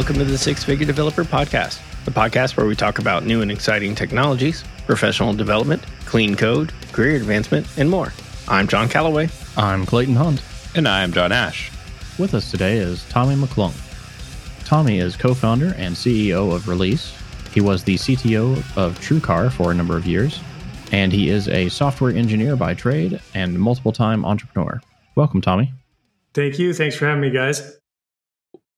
[0.00, 3.50] welcome to the Six Figure Developer Podcast, the podcast where we talk about new and
[3.50, 8.12] exciting technologies, professional development, clean code, career advancement, and more.
[8.48, 9.28] I'm John Callaway.
[9.56, 10.42] I'm Clayton Hunt.
[10.74, 11.70] And I'm Jon Ash.
[12.18, 13.72] With us today is Tommy McClung.
[14.66, 17.16] Tommy is co founder and CEO of Release.
[17.54, 20.40] He was the CTO of TrueCar for a number of years,
[20.90, 24.80] and he is a software engineer by trade and multiple time entrepreneur.
[25.14, 25.72] Welcome, Tommy.
[26.34, 26.74] Thank you.
[26.74, 27.76] Thanks for having me, guys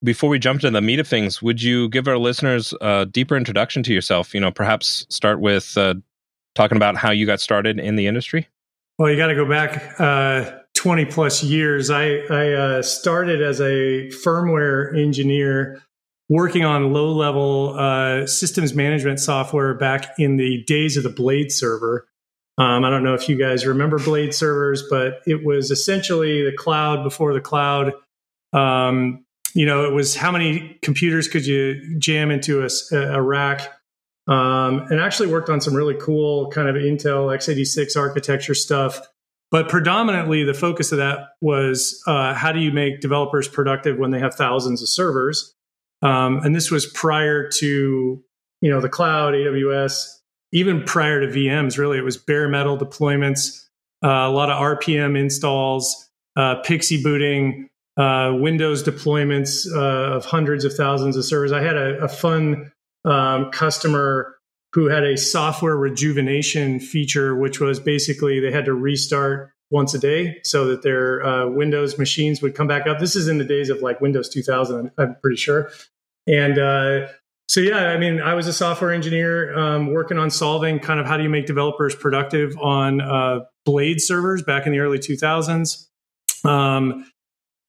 [0.04, 3.36] before we jump into the meat of things, would you give our listeners a deeper
[3.36, 4.34] introduction to yourself?
[4.34, 5.94] You know, perhaps start with uh,
[6.54, 8.48] talking about how you got started in the industry.
[8.98, 11.90] Well, you got to go back uh, 20 plus years.
[11.90, 15.82] I, I uh, started as a firmware engineer
[16.28, 21.52] working on low level uh, systems management software back in the days of the Blade
[21.52, 22.06] server.
[22.58, 26.56] Um, I don't know if you guys remember Blade servers, but it was essentially the
[26.56, 27.92] cloud before the cloud.
[28.52, 33.68] Um, you know, it was how many computers could you jam into a, a rack?
[34.28, 39.00] Um, and actually worked on some really cool kind of Intel x86 architecture stuff.
[39.50, 44.10] But predominantly, the focus of that was uh, how do you make developers productive when
[44.10, 45.54] they have thousands of servers?
[46.00, 48.24] Um, and this was prior to
[48.60, 50.06] you know the cloud, AWS,
[50.52, 51.76] even prior to VMs.
[51.76, 53.66] Really, it was bare metal deployments,
[54.02, 60.64] uh, a lot of RPM installs, uh, PXE booting, uh, Windows deployments uh, of hundreds
[60.64, 61.52] of thousands of servers.
[61.52, 62.71] I had a, a fun
[63.04, 64.36] um, customer
[64.72, 69.98] who had a software rejuvenation feature, which was basically they had to restart once a
[69.98, 72.98] day so that their uh, Windows machines would come back up.
[72.98, 75.70] This is in the days of like Windows 2000, I'm pretty sure.
[76.26, 77.08] And uh,
[77.48, 81.06] so, yeah, I mean, I was a software engineer um, working on solving kind of
[81.06, 85.86] how do you make developers productive on uh, Blade servers back in the early 2000s.
[86.44, 87.10] Um,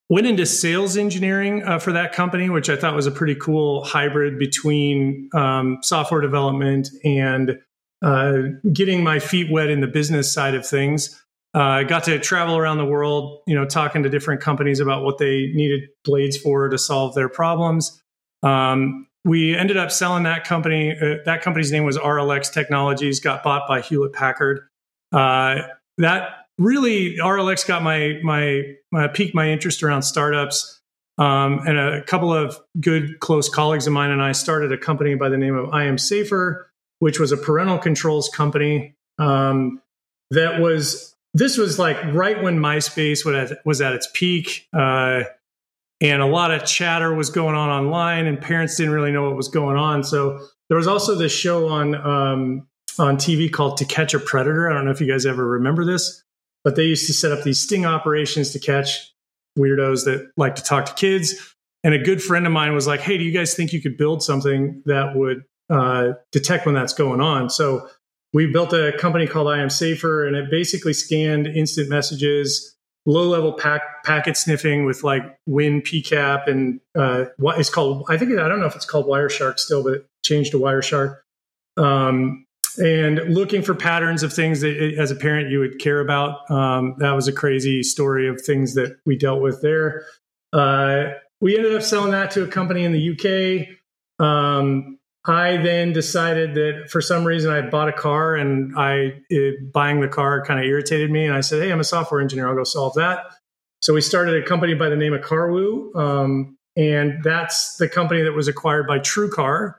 [0.08, 3.84] went into sales engineering uh, for that company, which I thought was a pretty cool
[3.84, 7.58] hybrid between um, software development and
[8.02, 8.34] uh,
[8.72, 11.20] getting my feet wet in the business side of things.
[11.54, 15.04] Uh, I got to travel around the world, you know, talking to different companies about
[15.04, 18.02] what they needed blades for to solve their problems.
[18.42, 20.94] Um, we ended up selling that company.
[21.00, 23.20] Uh, that company's name was RLX Technologies.
[23.20, 24.60] Got bought by Hewlett Packard.
[25.12, 25.62] Uh,
[25.98, 30.80] that really RLX got my my, my piqued my interest around startups.
[31.16, 35.14] Um, and a couple of good close colleagues of mine and I started a company
[35.14, 39.80] by the name of I Am Safer, which was a parental controls company um,
[40.32, 43.24] that was this was like right when MySpace
[43.64, 44.66] was at its peak.
[44.72, 45.24] Uh,
[46.00, 49.36] and a lot of chatter was going on online, and parents didn't really know what
[49.36, 50.02] was going on.
[50.04, 52.66] So there was also this show on um,
[52.98, 54.70] on TV called To Catch a Predator.
[54.70, 56.23] I don't know if you guys ever remember this,
[56.64, 59.12] but they used to set up these sting operations to catch
[59.58, 61.34] weirdos that like to talk to kids.
[61.84, 63.96] And a good friend of mine was like, "Hey, do you guys think you could
[63.96, 67.86] build something that would uh, detect when that's going on?" So
[68.32, 72.74] we built a company called I Am Safer, and it basically scanned instant messages,
[73.06, 78.32] low level pack, packet sniffing with like WinPcap and uh, what is called I think
[78.32, 81.18] I don't know if it's called Wireshark still, but it changed to Wireshark.
[81.76, 82.43] Um,
[82.78, 86.50] and looking for patterns of things that as a parent you would care about.
[86.50, 90.04] Um, that was a crazy story of things that we dealt with there.
[90.52, 94.24] Uh, we ended up selling that to a company in the UK.
[94.24, 99.72] Um, I then decided that for some reason I bought a car and I it,
[99.72, 101.26] buying the car kind of irritated me.
[101.26, 102.48] And I said, "Hey, I'm a software engineer.
[102.48, 103.24] I'll go solve that."
[103.80, 108.22] So we started a company by the name of Carwoo, um, and that's the company
[108.22, 109.74] that was acquired by TrueCar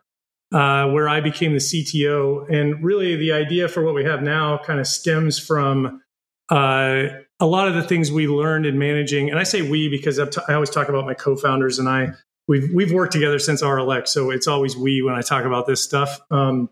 [0.56, 2.50] uh, where I became the CTO.
[2.50, 6.02] And really, the idea for what we have now kind of stems from
[6.48, 7.08] uh,
[7.42, 9.30] a lot of the things we learned in managing.
[9.30, 12.14] And I say we because t- I always talk about my co-founders and I.
[12.48, 15.84] We've we've worked together since RLX, so it's always we when I talk about this
[15.84, 16.22] stuff.
[16.32, 16.70] Um,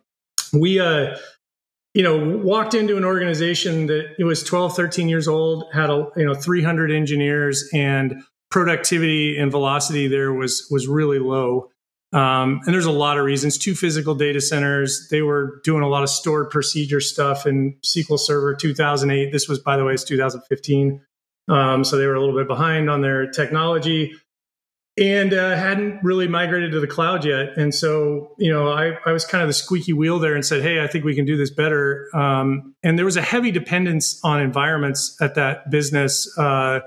[0.53, 1.17] we uh,
[1.93, 6.07] you know walked into an organization that it was 12 13 years old had a
[6.15, 11.69] you know 300 engineers and productivity and velocity there was was really low
[12.13, 13.57] um, and there's a lot of reasons.
[13.57, 15.07] Two physical data centers.
[15.09, 19.31] They were doing a lot of stored procedure stuff in SQL Server 2008.
[19.31, 21.01] This was, by the way, it's 2015.
[21.49, 24.13] Um, so they were a little bit behind on their technology.
[24.97, 27.57] and uh, hadn't really migrated to the cloud yet.
[27.57, 30.61] And so, you know, I, I was kind of the squeaky wheel there and said,
[30.61, 32.09] hey, I think we can do this better.
[32.13, 36.81] Um, and there was a heavy dependence on environments at that business, uh,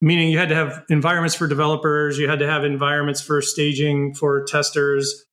[0.00, 4.14] meaning you had to have environments for developers, you had to have environments for staging,
[4.14, 5.26] for testers.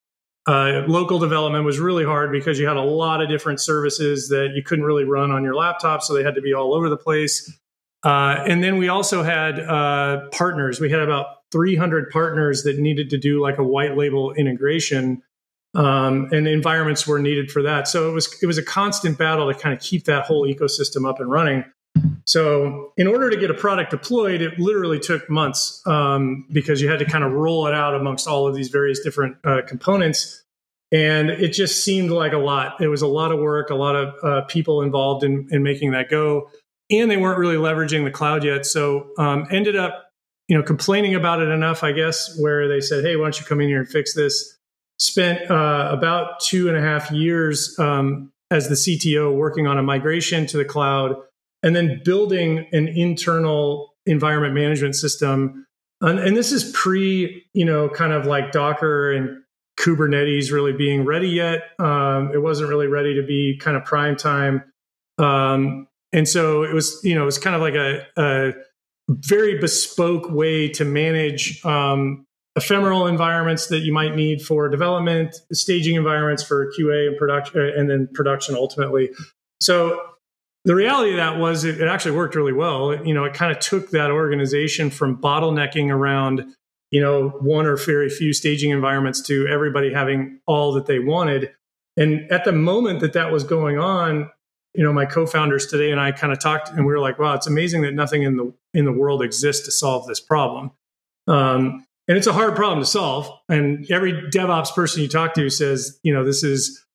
[0.48, 4.52] Uh, local development was really hard because you had a lot of different services that
[4.56, 6.98] you couldn't really run on your laptop, so they had to be all over the
[6.98, 7.60] place.
[8.04, 10.80] Uh, and then we also had uh, partners.
[10.80, 15.22] We had about 300 partners that needed to do like a white label integration,
[15.76, 17.88] um, and environments were needed for that.
[17.88, 21.08] So it was it was a constant battle to kind of keep that whole ecosystem
[21.08, 21.66] up and running.
[22.26, 26.90] So in order to get a product deployed, it literally took months um, because you
[26.90, 30.44] had to kind of roll it out amongst all of these various different uh, components.
[30.92, 32.82] And it just seemed like a lot.
[32.82, 35.92] It was a lot of work, a lot of uh, people involved in, in making
[35.92, 36.50] that go
[36.90, 38.66] and they weren't really leveraging the cloud yet.
[38.66, 40.12] So um, ended up,
[40.48, 43.46] you know, complaining about it enough, I guess, where they said, "Hey, why don't you
[43.46, 44.58] come in here and fix this?"
[45.00, 49.84] Spent uh, about two and a half years um, as the CTO working on a
[49.84, 51.18] migration to the cloud,
[51.68, 55.66] and then building an internal environment management system.
[56.00, 59.44] And, and this is pre, you know, kind of like Docker and
[59.78, 61.64] Kubernetes really being ready yet.
[61.78, 64.64] Um, it wasn't really ready to be kind of prime time.
[65.18, 68.54] Um, and so it was, you know, it was kind of like a, a
[69.10, 72.26] very bespoke way to manage um,
[72.56, 77.78] ephemeral environments that you might need for development, staging environments for QA and production, uh,
[77.78, 79.10] and then production ultimately.
[79.60, 80.00] So
[80.68, 82.92] the reality of that was it, it actually worked really well.
[82.92, 86.46] It, you know, it kind of took that organization from bottlenecking around,
[86.92, 91.54] you know, one or very few staging environments to everybody having all that they wanted.
[91.96, 94.30] And at the moment that that was going on,
[94.74, 97.34] you know, my co-founders today and I kind of talked, and we were like, "Wow,
[97.34, 100.72] it's amazing that nothing in the in the world exists to solve this problem."
[101.28, 103.30] Um, and it's a hard problem to solve.
[103.50, 106.86] And every DevOps person you talk to says, you know, this is,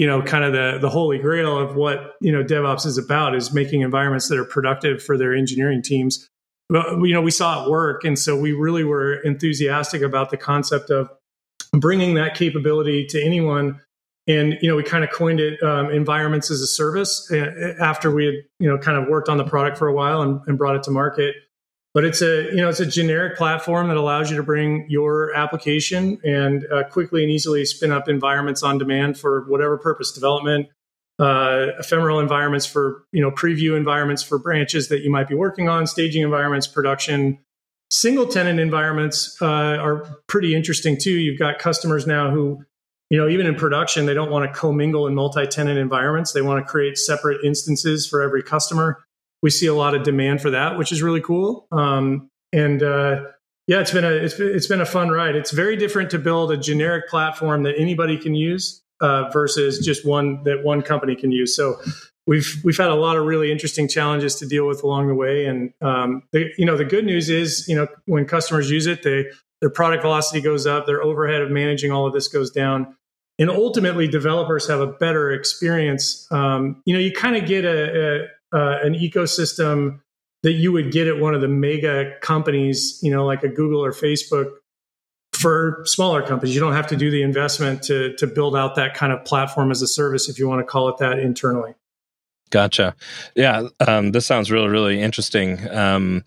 [0.00, 3.34] you know, kind of the the holy grail of what you know DevOps is about
[3.34, 6.26] is making environments that are productive for their engineering teams.
[6.70, 10.38] But you know, we saw it work, and so we really were enthusiastic about the
[10.38, 11.10] concept of
[11.72, 13.78] bringing that capability to anyone.
[14.26, 18.10] And you know we kind of coined it um, environments as a service uh, after
[18.10, 20.56] we had you know kind of worked on the product for a while and, and,
[20.56, 21.34] brought it to market
[21.94, 25.34] but it's a you know it's a generic platform that allows you to bring your
[25.34, 30.68] application and uh, quickly and easily spin up environments on demand for whatever purpose development
[31.18, 35.68] uh, ephemeral environments for you know preview environments for branches that you might be working
[35.68, 37.38] on staging environments production
[37.90, 42.64] single tenant environments uh, are pretty interesting too you've got customers now who
[43.10, 46.32] you know, even in production, they don't want to commingle in multi-tenant environments.
[46.32, 49.02] They want to create separate instances for every customer.
[49.42, 51.66] We see a lot of demand for that, which is really cool.
[51.72, 53.22] Um, and uh,
[53.66, 55.36] yeah, it's been a it's, it's been a fun ride.
[55.36, 60.04] It's very different to build a generic platform that anybody can use uh, versus just
[60.04, 61.54] one that one company can use.
[61.56, 61.80] So
[62.26, 65.46] we've we've had a lot of really interesting challenges to deal with along the way.
[65.46, 69.02] And um, the, you know, the good news is, you know, when customers use it,
[69.02, 69.26] they
[69.60, 72.96] their product velocity goes up, their overhead of managing all of this goes down
[73.40, 76.28] and ultimately developers have a better experience.
[76.30, 80.00] Um, you know, you kind of get a, a uh, an ecosystem
[80.42, 83.84] that you would get at one of the mega companies, you know, like a Google
[83.84, 84.52] or Facebook.
[85.32, 88.94] For smaller companies, you don't have to do the investment to to build out that
[88.94, 91.74] kind of platform as a service, if you want to call it that, internally.
[92.50, 92.94] Gotcha.
[93.36, 95.70] Yeah, um, this sounds really, really interesting.
[95.70, 96.24] Um,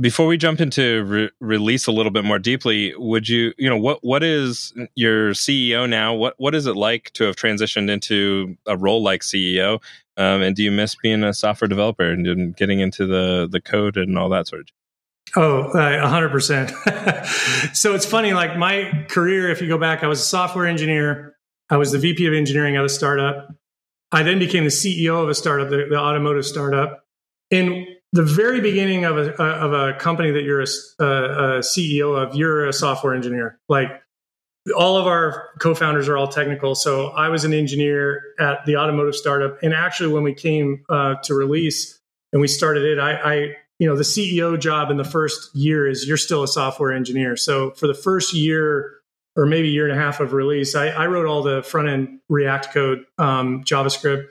[0.00, 3.76] before we jump into re- release a little bit more deeply, would you, you know,
[3.76, 6.14] what what is your CEO now?
[6.14, 9.80] What what is it like to have transitioned into a role like CEO?
[10.16, 13.96] Um, and do you miss being a software developer and getting into the the code
[13.96, 14.66] and all that sort of?
[15.36, 16.72] Oh, hundred percent.
[17.74, 18.32] So it's funny.
[18.32, 21.36] Like my career, if you go back, I was a software engineer.
[21.70, 23.48] I was the VP of engineering at a startup.
[24.10, 27.04] I then became the CEO of a startup, the, the automotive startup.
[27.50, 30.66] And the very beginning of a of a company that you're a,
[30.98, 33.58] a, CEO of, you're a software engineer.
[33.68, 33.88] Like
[34.76, 36.74] all of our co-founders are all technical.
[36.74, 41.16] So I was an engineer at the automotive startup, and actually, when we came uh,
[41.24, 41.98] to release
[42.32, 43.34] and we started it, I, I,
[43.78, 47.36] you know, the CEO job in the first year is you're still a software engineer.
[47.36, 48.94] So for the first year
[49.36, 52.20] or maybe year and a half of release, I, I wrote all the front end
[52.28, 54.26] React code, um, JavaScript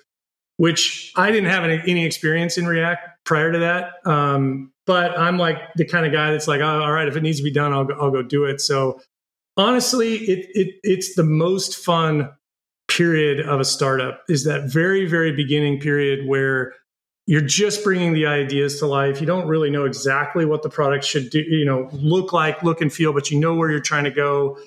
[0.57, 3.91] which I didn't have any, any experience in React prior to that.
[4.09, 7.21] Um, but I'm like the kind of guy that's like, oh, all right, if it
[7.21, 8.61] needs to be done, I'll go, I'll go do it.
[8.61, 8.99] So
[9.57, 12.31] honestly, it, it it's the most fun
[12.87, 16.73] period of a startup is that very very beginning period where
[17.25, 19.19] you're just bringing the ideas to life.
[19.19, 22.79] You don't really know exactly what the product should do, you know, look like, look
[22.79, 24.57] and feel, but you know where you're trying to go.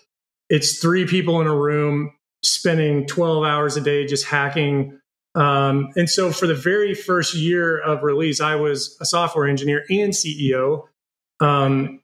[0.51, 2.13] It's three people in a room
[2.43, 5.01] spending 12 hours a day just hacking.
[5.35, 9.85] Um, and so for the very first year of release, I was a software engineer
[9.89, 10.85] and CEO.
[11.41, 12.01] Um,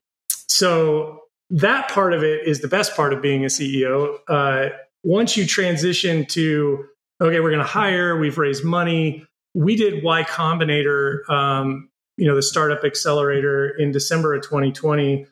[0.49, 4.19] so that part of it is the best part of being a CEO.
[4.29, 4.71] Uh,
[5.03, 6.85] once you transition to,
[7.21, 12.35] okay, we're going to hire, we've raised money, we did Y Combinator, um, you know,
[12.35, 15.27] the startup accelerator in December of 2020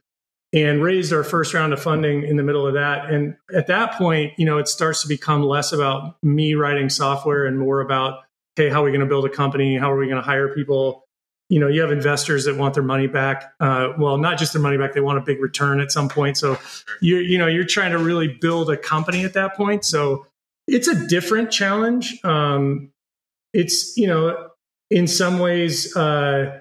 [0.55, 3.11] and raised our first round of funding in the middle of that.
[3.11, 7.45] And at that point, you know, it starts to become less about me writing software
[7.45, 8.21] and more about,
[8.55, 9.77] hey, how are we going to build a company?
[9.77, 11.03] How are we going to hire people?
[11.49, 13.53] You know, you have investors that want their money back.
[13.59, 16.39] Uh, well, not just their money back; they want a big return at some point.
[16.39, 16.57] So,
[17.03, 19.85] you you know, you're trying to really build a company at that point.
[19.85, 20.27] So,
[20.67, 22.19] it's a different challenge.
[22.25, 22.93] Um,
[23.53, 24.49] it's you know
[24.91, 26.61] in some ways uh,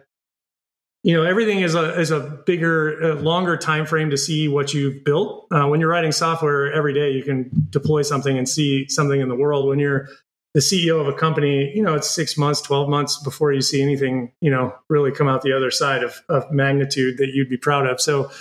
[1.03, 5.03] you know everything is a is a bigger longer time frame to see what you've
[5.03, 9.19] built uh, when you're writing software every day you can deploy something and see something
[9.19, 10.07] in the world when you're
[10.53, 13.81] the ceo of a company you know it's six months 12 months before you see
[13.81, 17.57] anything you know really come out the other side of, of magnitude that you'd be
[17.57, 18.31] proud of so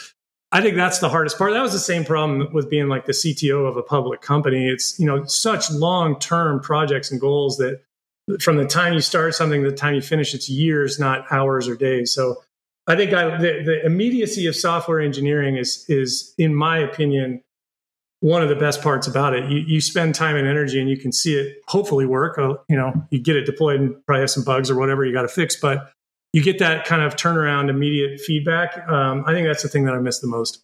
[0.54, 1.54] I think that's the hardest part.
[1.54, 4.68] That was the same problem with being like the CTO of a public company.
[4.68, 7.80] It's, you know, such long-term projects and goals that
[8.38, 11.68] from the time you start something to the time you finish, it's years, not hours
[11.68, 12.12] or days.
[12.12, 12.42] So
[12.86, 17.42] I think I, the, the immediacy of software engineering is, is, in my opinion,
[18.20, 19.50] one of the best parts about it.
[19.50, 22.38] You, you spend time and energy, and you can see it hopefully work.
[22.38, 25.12] Uh, you know, you get it deployed and probably have some bugs or whatever you
[25.12, 25.92] got to fix, but
[26.32, 28.88] you get that kind of turnaround, immediate feedback.
[28.88, 30.62] Um, I think that's the thing that I miss the most.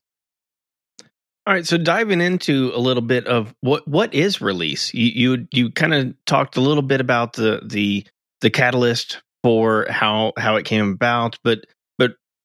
[1.47, 4.93] All right, so diving into a little bit of what what is release.
[4.93, 8.07] You you you kind of talked a little bit about the the
[8.41, 11.67] the catalyst for how how it came about, but but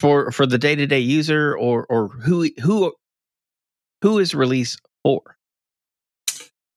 [0.03, 2.93] for for the day to day user or or who who
[4.01, 5.37] who is release for?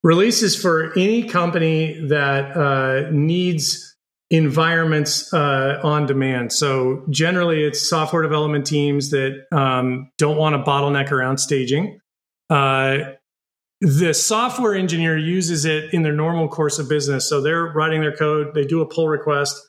[0.05, 3.97] Release is for any company that uh, needs
[4.31, 6.53] environments uh, on demand.
[6.53, 11.99] So generally, it's software development teams that um, don't want to bottleneck around staging.
[12.49, 12.99] Uh,
[13.81, 17.29] the software engineer uses it in their normal course of business.
[17.29, 19.61] So they're writing their code, they do a pull request,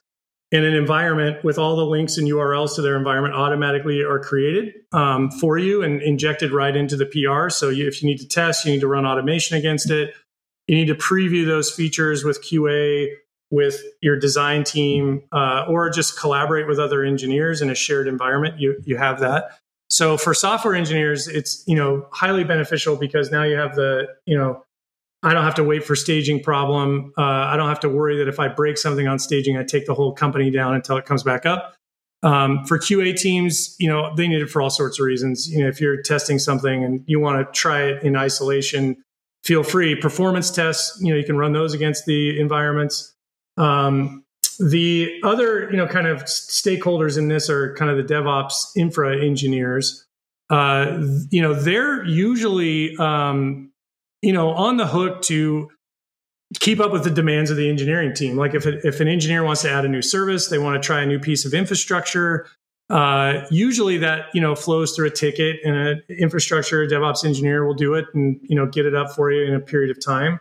[0.51, 4.73] and an environment with all the links and URLs to their environment automatically are created
[4.93, 7.49] um, for you and injected right into the PR.
[7.49, 10.13] So you, if you need to test, you need to run automation against it.
[10.67, 13.09] You need to preview those features with QA,
[13.51, 18.59] with your design team, uh, or just collaborate with other engineers in a shared environment.
[18.59, 19.59] You you have that.
[19.89, 24.37] So for software engineers, it's you know highly beneficial because now you have the you
[24.37, 24.63] know
[25.23, 27.11] I don't have to wait for staging problem.
[27.17, 29.85] Uh, I don't have to worry that if I break something on staging, I take
[29.85, 31.75] the whole company down until it comes back up.
[32.23, 35.49] Um, for QA teams, you know they need it for all sorts of reasons.
[35.49, 38.97] You know if you're testing something and you want to try it in isolation,
[39.43, 39.95] feel free.
[39.95, 43.13] Performance tests, you know you can run those against the environments.
[43.57, 44.23] Um,
[44.59, 49.23] the other, you know, kind of stakeholders in this are kind of the DevOps infra
[49.23, 50.05] engineers.
[50.49, 53.66] Uh, you know, they're usually, um,
[54.21, 55.69] you know, on the hook to
[56.59, 58.37] keep up with the demands of the engineering team.
[58.37, 60.85] Like if it, if an engineer wants to add a new service, they want to
[60.85, 62.47] try a new piece of infrastructure.
[62.89, 67.73] Uh, usually that you know flows through a ticket, and an infrastructure DevOps engineer will
[67.73, 70.39] do it and you know get it up for you in a period of time.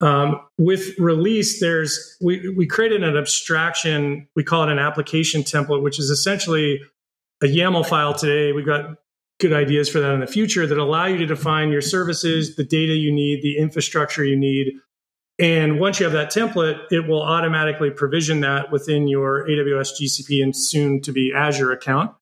[0.00, 4.26] Um, with release, there's we we created an abstraction.
[4.34, 6.80] We call it an application template, which is essentially
[7.42, 8.52] a YAML file today.
[8.52, 8.96] We've got
[9.38, 12.64] good ideas for that in the future that allow you to define your services, the
[12.64, 14.72] data you need, the infrastructure you need.
[15.38, 20.42] And once you have that template, it will automatically provision that within your AWS GCP
[20.42, 22.12] and soon to be Azure account.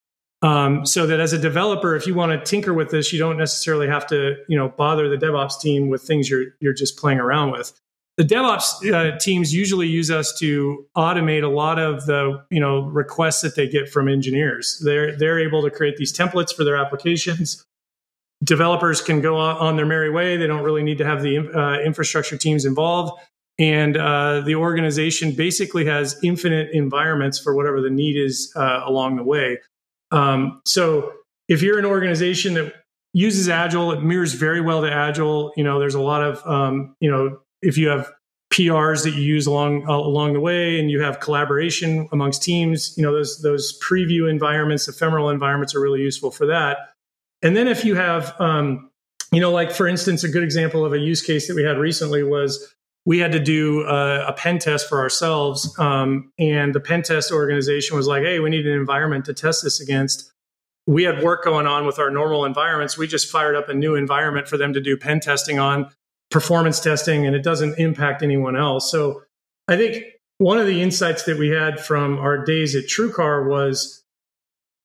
[0.42, 3.38] Um, so that as a developer, if you want to tinker with this, you don't
[3.38, 7.18] necessarily have to, you know, bother the DevOps team with things you're you're just playing
[7.18, 7.73] around with.
[8.16, 12.83] The DevOps uh, teams usually use us to automate a lot of the, you know,
[12.83, 14.80] requests that they get from engineers.
[14.85, 17.64] They're they're able to create these templates for their applications.
[18.42, 20.37] Developers can go on their merry way.
[20.37, 23.18] They don't really need to have the uh, infrastructure teams involved
[23.59, 29.16] and uh, the organization basically has infinite environments for whatever the need is uh, along
[29.16, 29.59] the way.
[30.11, 31.12] Um, so
[31.49, 32.75] if you're an organization that
[33.12, 35.52] uses Agile, it mirrors very well to Agile.
[35.56, 38.11] You know, there's a lot of um, you know if you have
[38.52, 42.94] PRs that you use along uh, along the way, and you have collaboration amongst teams.
[42.97, 46.78] You know, those those preview environments, ephemeral environments, are really useful for that.
[47.42, 48.90] And then if you have, um,
[49.33, 51.78] you know, like for instance, a good example of a use case that we had
[51.78, 52.75] recently was
[53.06, 55.76] we had to do a, a pen test for ourselves.
[55.78, 59.62] Um, and the pen test organization was like, hey, we need an environment to test
[59.62, 60.33] this against.
[60.87, 62.97] We had work going on with our normal environments.
[62.97, 65.90] We just fired up a new environment for them to do pen testing on,
[66.31, 68.90] performance testing, and it doesn't impact anyone else.
[68.90, 69.23] So
[69.69, 70.04] I think
[70.38, 74.04] one of the insights that we had from our days at TrueCar was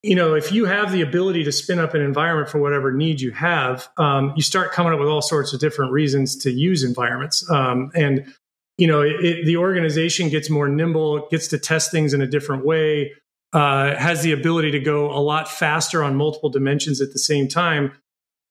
[0.01, 3.19] you know, if you have the ability to spin up an environment for whatever need
[3.19, 6.83] you have, um, you start coming up with all sorts of different reasons to use
[6.83, 7.49] environments.
[7.51, 8.33] Um, and,
[8.77, 12.27] you know, it, it, the organization gets more nimble, gets to test things in a
[12.27, 13.11] different way,
[13.51, 17.49] uh, has the ability to go a lot faster on multiple dimensions at the same
[17.49, 17.91] time.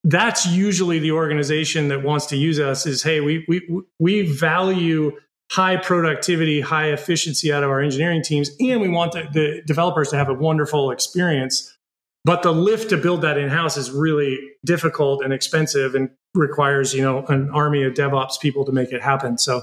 [0.05, 5.13] That's usually the organization that wants to use us is, hey, we, we, we value
[5.51, 10.11] high productivity, high efficiency out of our engineering teams, and we want the, the developers
[10.11, 11.75] to have a wonderful experience.
[12.25, 16.93] But the lift to build that in house is really difficult and expensive, and requires
[16.93, 19.39] you know an army of DevOps people to make it happen.
[19.39, 19.63] So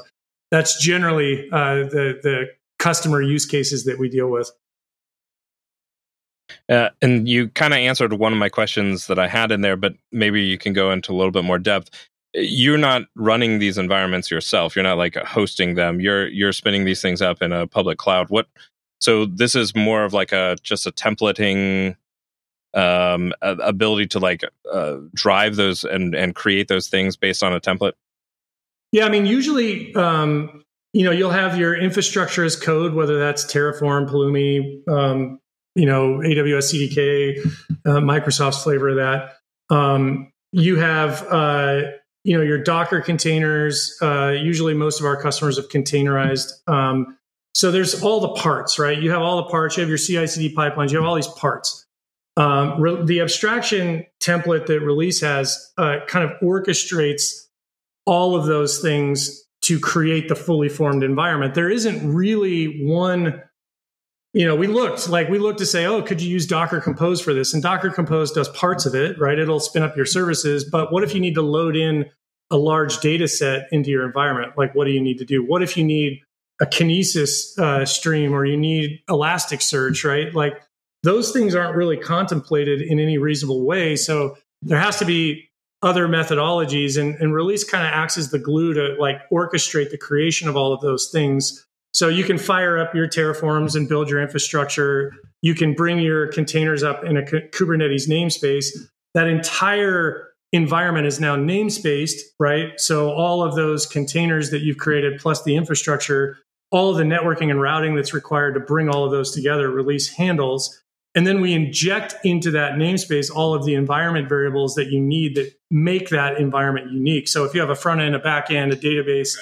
[0.51, 2.46] that's generally uh, the the
[2.80, 4.50] customer use cases that we deal with.
[6.69, 9.75] Uh, and you kind of answered one of my questions that I had in there,
[9.75, 11.89] but maybe you can go into a little bit more depth
[12.35, 14.75] you're not running these environments yourself.
[14.75, 16.01] You're not like hosting them.
[16.01, 18.29] You're you're spinning these things up in a public cloud.
[18.29, 18.47] What?
[19.01, 21.95] So this is more of like a just a templating
[22.73, 27.61] um, ability to like uh, drive those and and create those things based on a
[27.61, 27.93] template.
[28.91, 33.45] Yeah, I mean, usually, um, you know, you'll have your infrastructure as code, whether that's
[33.45, 35.39] Terraform, Pulumi, um,
[35.75, 37.46] you know, AWS CDK,
[37.86, 39.34] uh, Microsoft's flavor of that.
[39.70, 41.82] Um, you have uh,
[42.24, 47.17] you know your docker containers uh, usually most of our customers have containerized um,
[47.53, 48.98] so there's all the parts right?
[48.98, 49.77] You have all the parts.
[49.77, 50.91] You have your ci-cd pipelines.
[50.91, 51.86] You have all these parts.
[52.38, 57.32] Um, re- the abstraction template that release has uh, kind of orchestrates
[58.05, 61.55] all of those things to create the fully formed environment.
[61.55, 63.41] There isn't really one
[64.36, 67.22] you know, we looked like we looked to say, oh, could you use Docker Compose
[67.22, 67.54] for this?
[67.54, 69.39] And Docker Compose does parts of it, right?
[69.39, 70.65] It'll spin up your services.
[70.65, 72.04] But what if you need to load in
[72.51, 74.58] a large data set into your environment?
[74.58, 75.42] Like, what do you need to do?
[75.42, 76.20] What if you need
[76.62, 80.36] a Kinesis uh, stream or you need Elasticsearch, right?
[80.36, 80.62] Like,
[81.04, 83.95] those things aren't really contemplated in any reasonable way.
[83.95, 85.50] So there has to be
[85.82, 89.98] other methodologies, and, and release kind of acts as the glue to like orchestrate the
[89.98, 94.10] creation of all of those things so you can fire up your Terraforms and build
[94.10, 95.13] your infrastructure.
[95.41, 98.67] You can bring your containers up in a Kubernetes namespace.
[99.13, 102.77] That entire environment is now namespaced, right?
[102.81, 106.38] So all of those containers that you've created plus the infrastructure,
[106.69, 110.84] all the networking and routing that's required to bring all of those together, release handles.
[111.15, 115.36] And then we inject into that namespace all of the environment variables that you need
[115.36, 117.29] that make that environment unique.
[117.29, 119.38] So if you have a front end, a back end, a database,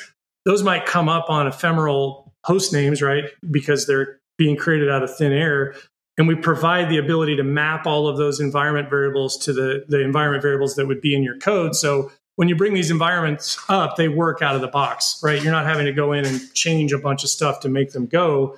[0.46, 3.26] those might come up on ephemeral host names, right?
[3.50, 5.76] Because they're being created out of thin air.
[6.18, 10.00] And we provide the ability to map all of those environment variables to the, the
[10.02, 11.76] environment variables that would be in your code.
[11.76, 15.42] So when you bring these environments up, they work out of the box, right?
[15.42, 18.06] You're not having to go in and change a bunch of stuff to make them
[18.06, 18.58] go.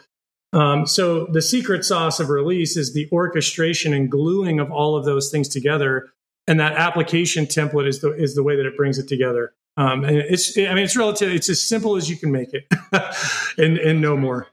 [0.54, 5.04] Um, so the secret sauce of release is the orchestration and gluing of all of
[5.04, 6.10] those things together.
[6.48, 9.54] And that application template is the, is the way that it brings it together.
[9.78, 11.32] Um, and it's, I mean, it's relative.
[11.32, 12.66] It's as simple as you can make it,
[13.58, 14.48] and and no more.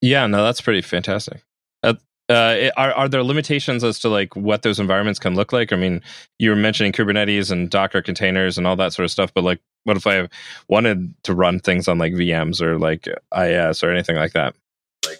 [0.00, 1.42] Yeah, no, that's pretty fantastic.
[1.82, 1.94] Uh,
[2.30, 5.72] uh, are are there limitations as to like what those environments can look like?
[5.72, 6.00] I mean,
[6.38, 9.60] you were mentioning Kubernetes and Docker containers and all that sort of stuff, but like,
[9.84, 10.28] what if I
[10.68, 14.54] wanted to run things on like VMs or like IS or anything like that?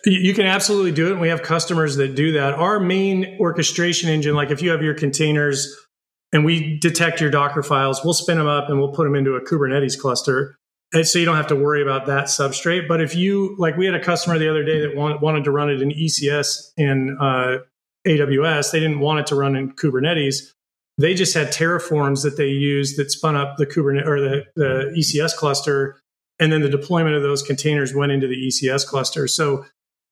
[0.06, 1.12] You can absolutely do it.
[1.12, 2.54] And we have customers that do that.
[2.54, 5.76] Our main orchestration engine, like if you have your containers
[6.34, 8.04] and we detect your Docker files.
[8.04, 10.58] We'll spin them up and we'll put them into a Kubernetes cluster.
[10.92, 12.88] And so you don't have to worry about that substrate.
[12.88, 15.52] But if you, like, we had a customer the other day that want, wanted to
[15.52, 17.58] run it in ECS in uh,
[18.06, 20.52] AWS, they didn't want it to run in Kubernetes.
[20.98, 24.94] They just had Terraforms that they used that spun up the Kubernetes or the, the
[24.98, 26.00] ECS cluster.
[26.40, 29.28] And then the deployment of those containers went into the ECS cluster.
[29.28, 29.64] So,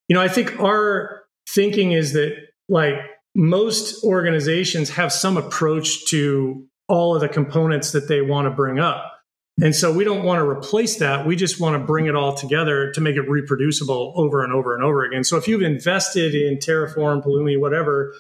[0.09, 2.37] you know, I think our thinking is that,
[2.69, 2.95] like,
[3.35, 8.79] most organizations have some approach to all of the components that they want to bring
[8.79, 9.13] up.
[9.61, 11.27] And so we don't want to replace that.
[11.27, 14.75] We just want to bring it all together to make it reproducible over and over
[14.75, 15.25] and over again.
[15.25, 18.15] So if you've invested in Terraform, Pulumi, whatever,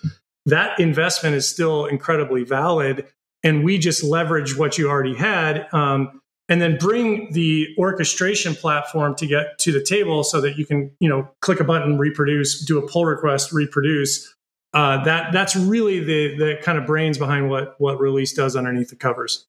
[0.46, 3.07] that investment is still incredibly valid.
[3.42, 9.14] And we just leverage what you already had um, and then bring the orchestration platform
[9.16, 12.64] to get to the table so that you can, you know, click a button, reproduce,
[12.64, 14.33] do a pull request, reproduce
[14.75, 18.89] uh, that that's really the the kind of brains behind what what release does underneath
[18.89, 19.47] the covers.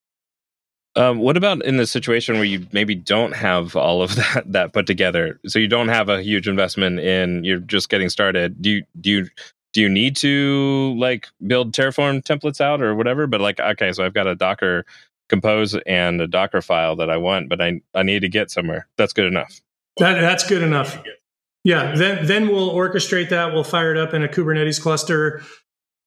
[0.96, 4.74] Um, what about in the situation where you maybe don't have all of that that
[4.74, 5.40] put together?
[5.48, 8.62] So you don't have a huge investment in you're just getting started.
[8.62, 9.28] Do you do you
[9.72, 13.26] do you need to like build Terraform templates out or whatever?
[13.26, 14.86] But like, okay, so I've got a Docker
[15.30, 18.88] compose and a Docker file that I want, but I I need to get somewhere.
[18.98, 19.62] That's good enough.
[19.98, 21.02] That, that's good enough.
[21.63, 21.95] Yeah.
[21.95, 23.54] Then then we'll orchestrate that.
[23.54, 25.41] We'll fire it up in a Kubernetes cluster.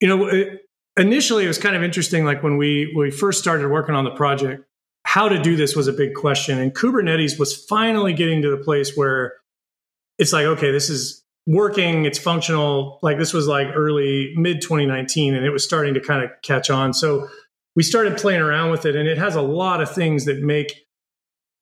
[0.01, 0.61] You know, it,
[0.97, 2.25] initially it was kind of interesting.
[2.25, 4.65] Like when we we first started working on the project,
[5.05, 8.63] how to do this was a big question, and Kubernetes was finally getting to the
[8.63, 9.35] place where
[10.19, 12.99] it's like, okay, this is working, it's functional.
[13.03, 16.71] Like this was like early mid 2019 and it was starting to kind of catch
[16.71, 16.93] on.
[16.93, 17.29] So
[17.75, 20.87] we started playing around with it and it has a lot of things that make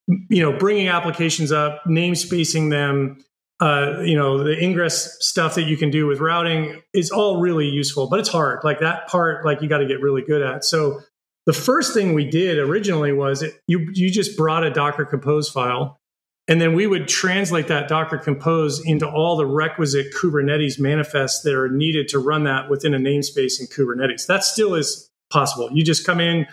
[0.07, 3.19] you know bringing applications up namespacing them
[3.61, 7.69] uh, you know the ingress stuff that you can do with routing is all really
[7.69, 10.65] useful but it's hard like that part like you got to get really good at
[10.65, 11.01] so
[11.47, 15.49] the first thing we did originally was it, you you just brought a docker compose
[15.49, 16.01] file
[16.47, 21.55] and then we would translate that Docker Compose into all the requisite Kubernetes manifests that
[21.55, 24.27] are needed to run that within a namespace in Kubernetes.
[24.27, 25.71] That still is possible.
[25.73, 26.47] You just come in,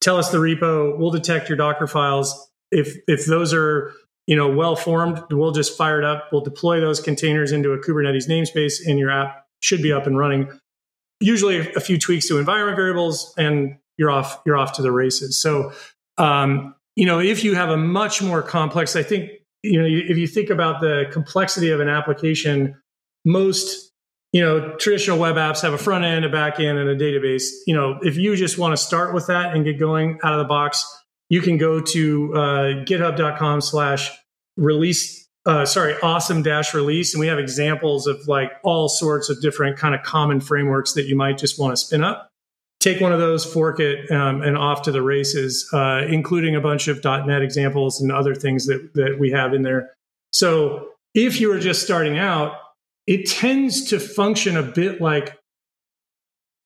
[0.00, 2.48] tell us the repo, we'll detect your Docker files.
[2.70, 3.92] If if those are
[4.26, 6.28] you know well formed, we'll just fire it up.
[6.32, 10.18] We'll deploy those containers into a Kubernetes namespace, and your app should be up and
[10.18, 10.50] running.
[11.20, 14.40] Usually, a few tweaks to environment variables, and you're off.
[14.44, 15.40] You're off to the races.
[15.40, 15.72] So
[16.18, 19.30] um, you know, if you have a much more complex, I think,
[19.62, 22.80] you know, if you think about the complexity of an application,
[23.24, 23.90] most,
[24.32, 27.50] you know, traditional web apps have a front end, a back end, and a database.
[27.66, 30.38] You know, if you just want to start with that and get going out of
[30.38, 30.84] the box,
[31.28, 32.38] you can go to uh,
[32.84, 34.10] github.com slash
[34.56, 37.14] release, uh, sorry, awesome dash release.
[37.14, 41.06] And we have examples of like all sorts of different kind of common frameworks that
[41.06, 42.30] you might just want to spin up
[42.84, 46.60] take one of those, fork it, um, and off to the races, uh, including a
[46.60, 49.90] bunch of .NET examples and other things that that we have in there.
[50.32, 52.58] So if you are just starting out,
[53.06, 55.38] it tends to function a bit like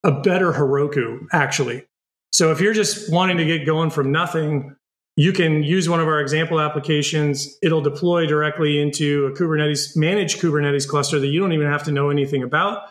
[0.03, 1.85] a better Heroku, actually.
[2.33, 4.77] So if you're just wanting to get going from nothing,
[5.17, 7.57] you can use one of our example applications.
[7.63, 11.93] It'll deploy directly into a Kubernetes managed Kubernetes cluster that you don't even have to
[11.93, 12.83] know anything about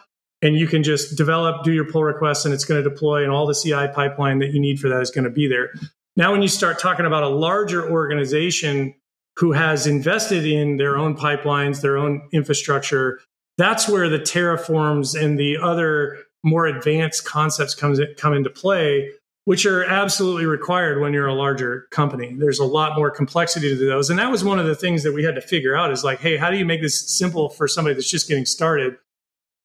[0.42, 3.32] and you can just develop, do your pull requests, and it's going to deploy, and
[3.32, 5.74] all the CI pipeline that you need for that is going to be there.
[6.16, 8.94] Now, when you start talking about a larger organization
[9.38, 13.20] who has invested in their own pipelines, their own infrastructure,
[13.58, 19.10] that's where the terraforms and the other more advanced concepts comes come into play,
[19.48, 22.36] which are absolutely required when you're a larger company.
[22.38, 25.14] There's a lot more complexity to those, and that was one of the things that
[25.14, 25.90] we had to figure out.
[25.90, 28.98] Is like, hey, how do you make this simple for somebody that's just getting started?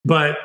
[0.05, 0.37] But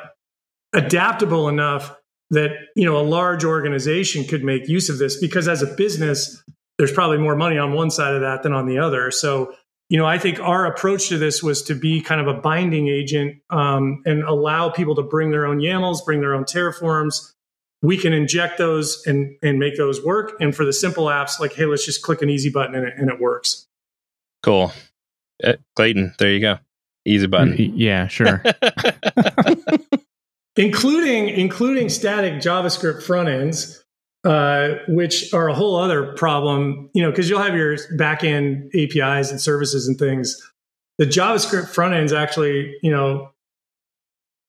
[0.73, 1.95] adaptable enough
[2.31, 6.43] that you know a large organization could make use of this because as a business
[6.77, 9.51] there's probably more money on one side of that than on the other so
[9.87, 12.87] you know i think our approach to this was to be kind of a binding
[12.87, 17.33] agent um, and allow people to bring their own yamls bring their own terraforms
[17.81, 20.33] we can inject those and and make those work.
[20.39, 22.93] And for the simple apps like hey let's just click an easy button and it,
[22.97, 23.67] and it works.
[24.43, 24.71] Cool.
[25.43, 26.59] Uh, clayton there you go.
[27.05, 27.55] Easy button.
[27.57, 28.43] Yeah sure.
[30.55, 33.83] Including including static JavaScript front ends,
[34.25, 36.89] uh, which are a whole other problem.
[36.93, 40.37] You know, because you'll have your backend APIs and services and things.
[40.97, 43.31] The JavaScript front ends actually, you know,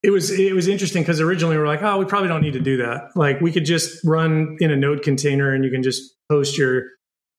[0.02, 2.54] it was it was interesting because originally we are like, oh, we probably don't need
[2.54, 3.10] to do that.
[3.14, 6.84] Like we could just run in a node container and you can just post your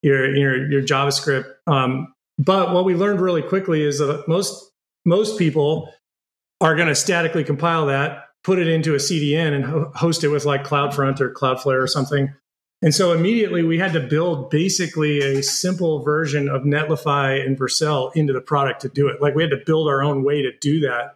[0.02, 1.46] your your, your JavaScript.
[1.68, 4.72] Um, but what we learned really quickly is that most
[5.06, 5.92] most people
[6.60, 10.30] are going to statically compile that put it into a CDN and ho- host it
[10.30, 12.34] with like CloudFront or Cloudflare or something.
[12.84, 18.12] And so immediately we had to build basically a simple version of Netlify and Vercel
[18.16, 19.22] into the product to do it.
[19.22, 21.16] Like we had to build our own way to do that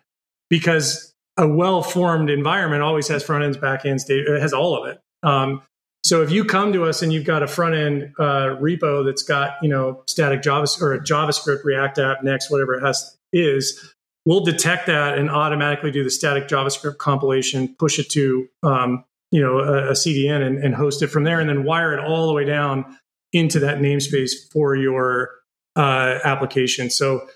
[0.49, 5.01] because a well-formed environment always has front ends, back ends, it has all of it.
[5.23, 5.61] Um,
[6.05, 9.23] so if you come to us and you've got a front end uh, repo that's
[9.23, 13.95] got you know static Java or a JavaScript, React app, Next, whatever it has is,
[14.23, 19.41] we'll detect that and automatically do the static JavaScript compilation, push it to um, you
[19.41, 22.27] know a, a CDN and, and, host it from there, and then wire it all
[22.27, 22.85] the way down
[23.33, 25.31] into that namespace for your
[25.75, 26.91] uh, application.
[26.91, 27.27] So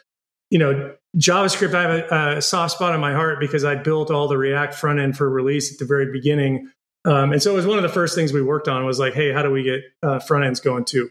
[0.52, 4.12] you know JavaScript, I have a, a, soft spot in my heart because I built
[4.12, 6.70] all the React front end for release at the very beginning.
[7.06, 9.14] Um, and so it was one of the first things we worked on was like,
[9.14, 11.10] hey, how do we get uh, front ends going too?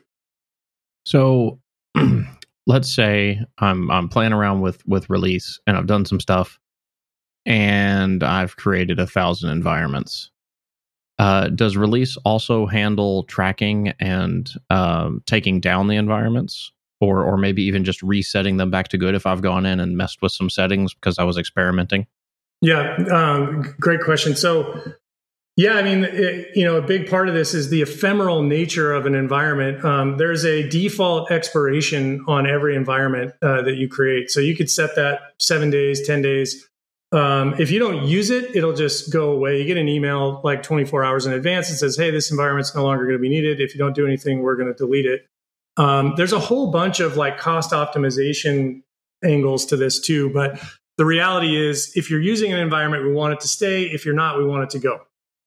[1.04, 1.58] So
[2.66, 6.60] let's say I'm I'm playing around with with release and I've done some stuff
[7.46, 10.30] and I've created a thousand environments.
[11.18, 17.62] Uh, does release also handle tracking and um, taking down the environments, or or maybe
[17.62, 20.50] even just resetting them back to good if I've gone in and messed with some
[20.50, 22.06] settings because I was experimenting?
[22.60, 24.34] Yeah, um, great question.
[24.34, 24.82] So,
[25.56, 28.92] yeah, I mean, it, you know, a big part of this is the ephemeral nature
[28.92, 29.84] of an environment.
[29.84, 34.70] Um, there's a default expiration on every environment uh, that you create, so you could
[34.70, 36.68] set that seven days, ten days.
[37.10, 39.58] Um, if you don't use it, it'll just go away.
[39.58, 42.82] You get an email like 24 hours in advance that says, "Hey, this environment's no
[42.84, 43.60] longer going to be needed.
[43.60, 45.26] If you don't do anything, we're going to delete it."
[45.78, 48.82] Um, there's a whole bunch of like cost optimization
[49.24, 50.60] angles to this too, but
[50.98, 53.84] the reality is, if you're using an environment, we want it to stay.
[53.84, 55.00] If you're not, we want it to go.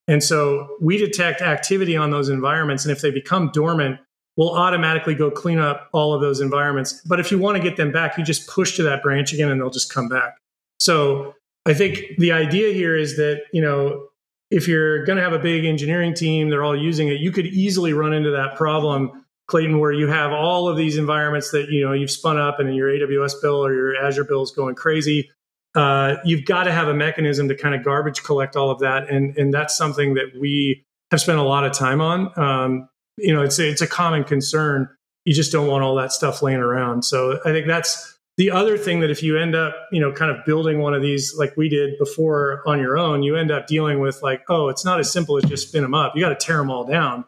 [0.07, 3.99] And so we detect activity on those environments, and if they become dormant,
[4.37, 7.01] we'll automatically go clean up all of those environments.
[7.05, 9.51] But if you want to get them back, you just push to that branch again,
[9.51, 10.37] and they'll just come back.
[10.79, 14.07] So I think the idea here is that, you know,
[14.49, 17.45] if you're going to have a big engineering team, they're all using it, you could
[17.45, 21.85] easily run into that problem, Clayton, where you have all of these environments that, you
[21.85, 25.29] know, you've spun up and your AWS bill or your Azure bill is going crazy.
[25.75, 29.09] Uh, you've got to have a mechanism to kind of garbage collect all of that.
[29.09, 32.39] And, and that's something that we have spent a lot of time on.
[32.39, 34.89] Um, you know, it's, it's a common concern.
[35.25, 37.03] You just don't want all that stuff laying around.
[37.03, 40.31] So I think that's, the other thing that if you end up, you know, kind
[40.31, 43.67] of building one of these like we did before on your own, you end up
[43.67, 46.13] dealing with like, oh, it's not as simple as just spin them up.
[46.15, 47.25] You got to tear them all down.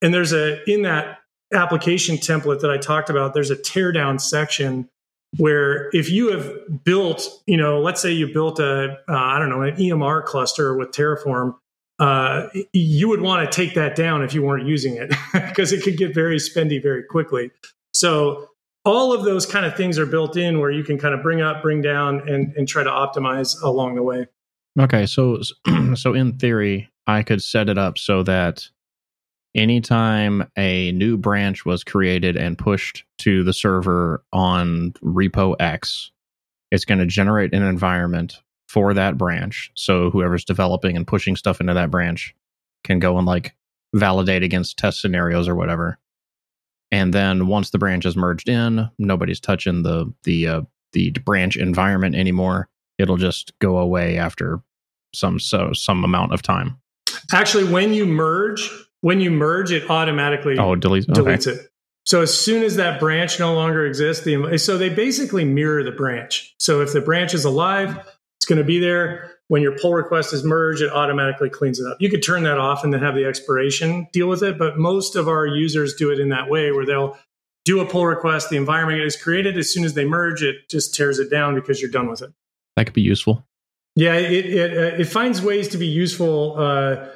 [0.00, 1.17] And there's a in that
[1.52, 4.88] application template that I talked about, there's a tear down section
[5.36, 9.50] where if you have built, you know, let's say you built a, uh, I don't
[9.50, 11.54] know, an EMR cluster with Terraform,
[11.98, 15.82] uh, you would want to take that down if you weren't using it because it
[15.82, 17.50] could get very spendy very quickly.
[17.92, 18.48] So
[18.84, 21.42] all of those kind of things are built in where you can kind of bring
[21.42, 24.26] up, bring down, and, and try to optimize along the way.
[24.80, 25.40] Okay, so
[25.94, 28.68] so in theory, I could set it up so that
[29.54, 36.10] anytime a new branch was created and pushed to the server on repo X,
[36.70, 39.70] it's going to generate an environment for that branch.
[39.74, 42.34] So whoever's developing and pushing stuff into that branch
[42.84, 43.54] can go and like
[43.94, 45.98] validate against test scenarios or whatever
[46.90, 50.60] and then once the branch is merged in, nobody's touching the the uh,
[50.92, 52.68] the branch environment anymore.
[52.98, 54.60] It'll just go away after
[55.14, 56.80] some so some amount of time.
[57.32, 61.60] Actually, when you merge, when you merge, it automatically oh deletes, deletes okay.
[61.60, 61.70] it.
[62.04, 65.92] So as soon as that branch no longer exists, the so they basically mirror the
[65.92, 66.54] branch.
[66.58, 67.98] So if the branch is alive,
[68.38, 71.86] it's going to be there when your pull request is merged, it automatically cleans it
[71.86, 71.96] up.
[72.00, 75.16] You could turn that off and then have the expiration deal with it, but most
[75.16, 77.18] of our users do it in that way where they'll
[77.64, 79.58] do a pull request, the environment is created.
[79.58, 82.30] As soon as they merge, it just tears it down because you're done with it.
[82.76, 83.44] That could be useful.
[83.96, 86.54] Yeah, it it, uh, it finds ways to be useful.
[86.56, 87.08] Uh,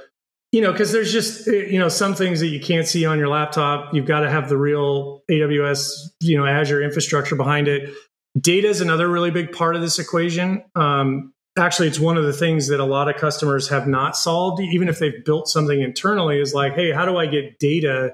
[0.52, 3.18] you know, because there's just uh, you know some things that you can't see on
[3.18, 3.92] your laptop.
[3.92, 5.88] You've got to have the real AWS,
[6.20, 7.92] you know, Azure infrastructure behind it.
[8.38, 10.62] Data is another really big part of this equation.
[10.74, 14.60] Um, actually it's one of the things that a lot of customers have not solved
[14.60, 18.12] even if they've built something internally is like hey how do i get data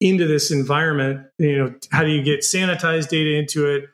[0.00, 3.84] into this environment you know how do you get sanitized data into it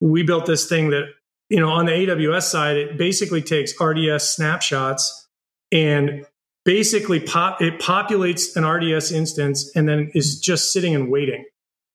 [0.00, 1.04] we built this thing that
[1.48, 5.28] you know on the aws side it basically takes rds snapshots
[5.72, 6.24] and
[6.70, 11.44] basically pop it populates an rds instance and then is just sitting and waiting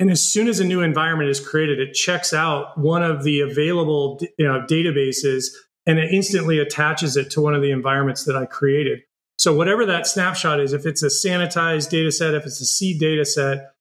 [0.01, 3.39] and as soon as a new environment is created it checks out one of the
[3.39, 5.45] available you know, databases
[5.85, 9.01] and it instantly attaches it to one of the environments that I created.
[9.37, 12.99] So whatever that snapshot is, if it's a sanitized data set, if it's a seed
[12.99, 13.71] data set,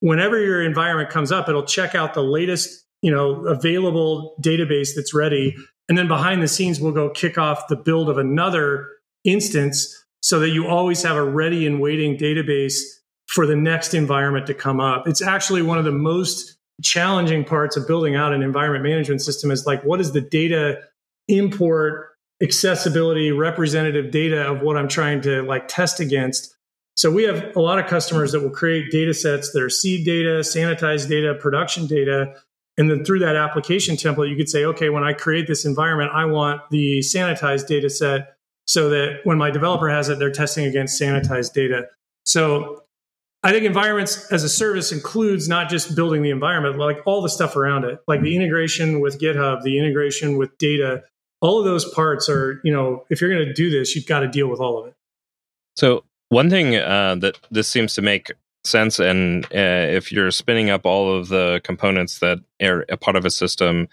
[0.00, 5.14] whenever your environment comes up, it'll check out the latest, you know, available database that's
[5.14, 5.54] ready.
[5.88, 8.88] And then behind the scenes, we'll go kick off the build of another
[9.24, 12.80] instance so that you always have a ready and waiting database
[13.26, 15.06] for the next environment to come up.
[15.06, 19.50] It's actually one of the most challenging parts of building out an environment management system
[19.50, 20.80] is like, what is the data
[21.28, 22.08] import
[22.42, 26.56] accessibility representative data of what I'm trying to like test against.
[26.96, 30.06] So we have a lot of customers that will create data sets that are seed
[30.06, 32.34] data, sanitized data, production data.
[32.78, 36.12] And then through that application template, you could say, okay, when I create this environment,
[36.14, 38.33] I want the sanitized data set
[38.66, 41.86] so that when my developer has it, they're testing against sanitized data.
[42.24, 42.82] So
[43.42, 47.28] I think environments as a service includes not just building the environment, like all the
[47.28, 51.04] stuff around it, like the integration with GitHub, the integration with data,
[51.42, 54.20] all of those parts are, you know, if you're going to do this, you've got
[54.20, 54.94] to deal with all of it.
[55.76, 58.32] So, one thing uh, that this seems to make
[58.64, 63.14] sense, and uh, if you're spinning up all of the components that are a part
[63.14, 63.88] of a system,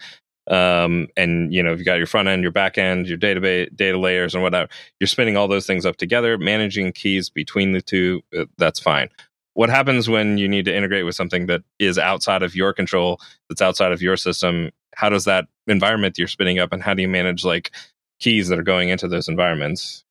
[0.48, 3.74] um, and you know if you've got your front end your back end your database
[3.76, 7.80] data layers and whatnot you're spinning all those things up together managing keys between the
[7.80, 9.08] two uh, that's fine.
[9.54, 13.20] What happens when you need to integrate with something that is outside of your control
[13.48, 14.70] that's outside of your system?
[14.94, 17.70] How does that environment you're spinning up and how do you manage like
[18.18, 20.04] keys that are going into those environments?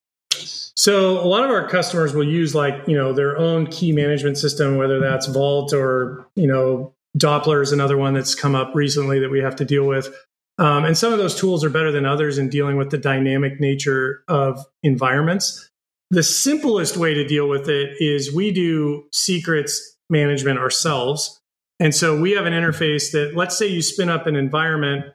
[0.76, 4.38] So a lot of our customers will use like you know their own key management
[4.38, 9.20] system whether that's vault or you know doppler is another one that's come up recently
[9.20, 10.14] that we have to deal with
[10.58, 13.60] um, and some of those tools are better than others in dealing with the dynamic
[13.60, 15.70] nature of environments
[16.12, 21.40] the simplest way to deal with it is we do secrets management ourselves.
[21.80, 25.06] And so we have an interface that, let's say you spin up an environment,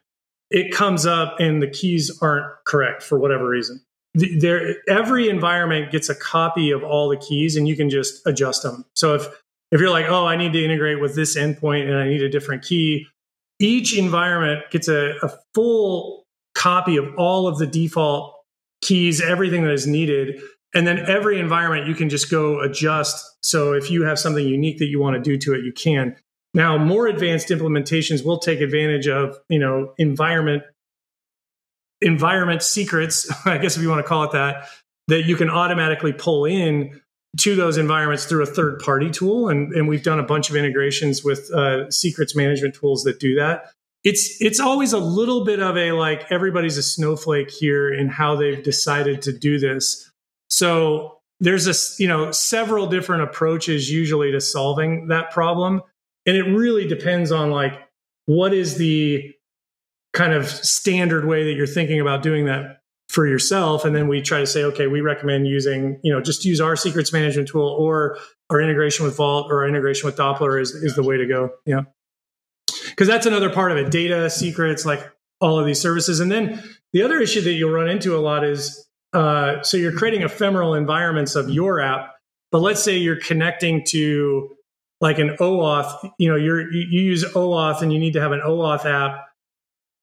[0.51, 3.85] it comes up and the keys aren't correct for whatever reason.
[4.15, 8.63] There, every environment gets a copy of all the keys and you can just adjust
[8.63, 8.87] them.
[8.95, 9.27] So if,
[9.73, 12.29] if you're like, oh, I need to integrate with this endpoint and I need a
[12.29, 13.07] different key,
[13.59, 16.25] each environment gets a, a full
[16.55, 18.35] copy of all of the default
[18.83, 20.41] keys, everything that is needed
[20.77, 23.25] and then every environment you can just go adjust.
[23.43, 26.17] So if you have something unique that you want to do to it, you can.
[26.53, 30.65] Now, more advanced implementations will take advantage of, you know, environment
[32.03, 34.69] environment secrets, I guess if you want to call it that,
[35.09, 37.01] that you can automatically pull in
[37.39, 39.49] to those environments through a third party tool.
[39.49, 43.35] And, and we've done a bunch of integrations with uh, secrets management tools that do
[43.37, 43.71] that.
[44.05, 48.37] It's it's always a little bit of a like everybody's a snowflake here in how
[48.37, 50.09] they've decided to do this.
[50.49, 55.83] So there's a you know several different approaches usually to solving that problem,
[56.25, 57.83] and it really depends on like
[58.27, 59.35] what is the
[60.13, 62.76] kind of standard way that you're thinking about doing that
[63.17, 63.87] for yourself.
[63.87, 66.77] And then we try to say okay we recommend using you know just use our
[66.77, 68.19] secrets management tool or
[68.51, 71.51] our integration with vault or our integration with doppler is, is the way to go.
[71.65, 71.85] Yeah.
[72.91, 76.21] Because that's another part of it data secrets like all of these services.
[76.21, 79.97] And then the other issue that you'll run into a lot is uh, so you're
[79.97, 82.13] creating ephemeral environments of your app,
[82.53, 84.51] but let's say you're connecting to
[85.01, 88.41] like an OAuth, you know, you're, you use OAuth and you need to have an
[88.41, 89.26] OAuth app.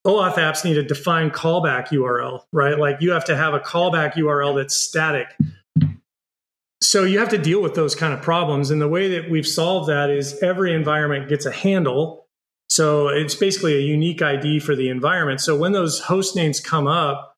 [0.06, 2.78] OAuth apps need a defined callback URL, right?
[2.78, 5.28] Like you have to have a callback URL that's static.
[6.82, 8.70] So you have to deal with those kind of problems.
[8.70, 12.28] And the way that we've solved that is every environment gets a handle.
[12.68, 15.40] So it's basically a unique ID for the environment.
[15.40, 17.38] So when those host names come up,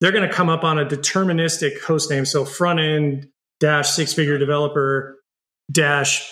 [0.00, 2.24] they're going to come up on a deterministic host name.
[2.24, 3.28] So front end
[3.60, 5.18] dash six figure developer
[5.70, 6.26] dash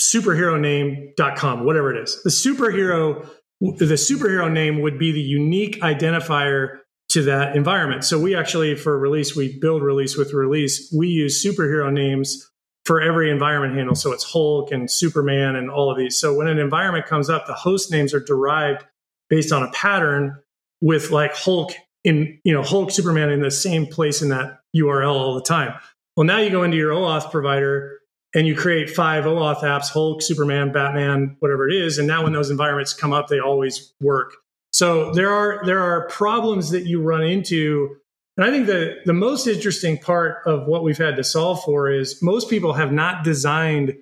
[0.00, 2.22] superhero name.com, whatever it is.
[2.22, 3.28] The superhero,
[3.60, 6.78] the superhero name would be the unique identifier
[7.10, 8.04] to that environment.
[8.04, 10.92] So we actually, for release, we build release with release.
[10.96, 12.50] We use superhero names
[12.84, 13.94] for every environment handle.
[13.94, 16.18] So it's Hulk and Superman and all of these.
[16.18, 18.84] So when an environment comes up, the host names are derived
[19.28, 20.38] based on a pattern
[20.80, 21.72] with like Hulk
[22.04, 25.74] in you know Hulk Superman in the same place in that URL all the time.
[26.16, 27.98] Well, now you go into your OAuth provider
[28.34, 31.98] and you create five OAuth apps: Hulk, Superman, Batman, whatever it is.
[31.98, 34.34] And now when those environments come up, they always work.
[34.72, 37.96] So there are there are problems that you run into.
[38.36, 41.90] And I think the, the most interesting part of what we've had to solve for
[41.90, 43.96] is most people have not designed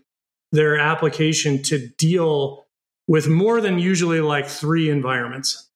[0.52, 2.66] their application to deal
[3.08, 5.66] with more than usually like three environments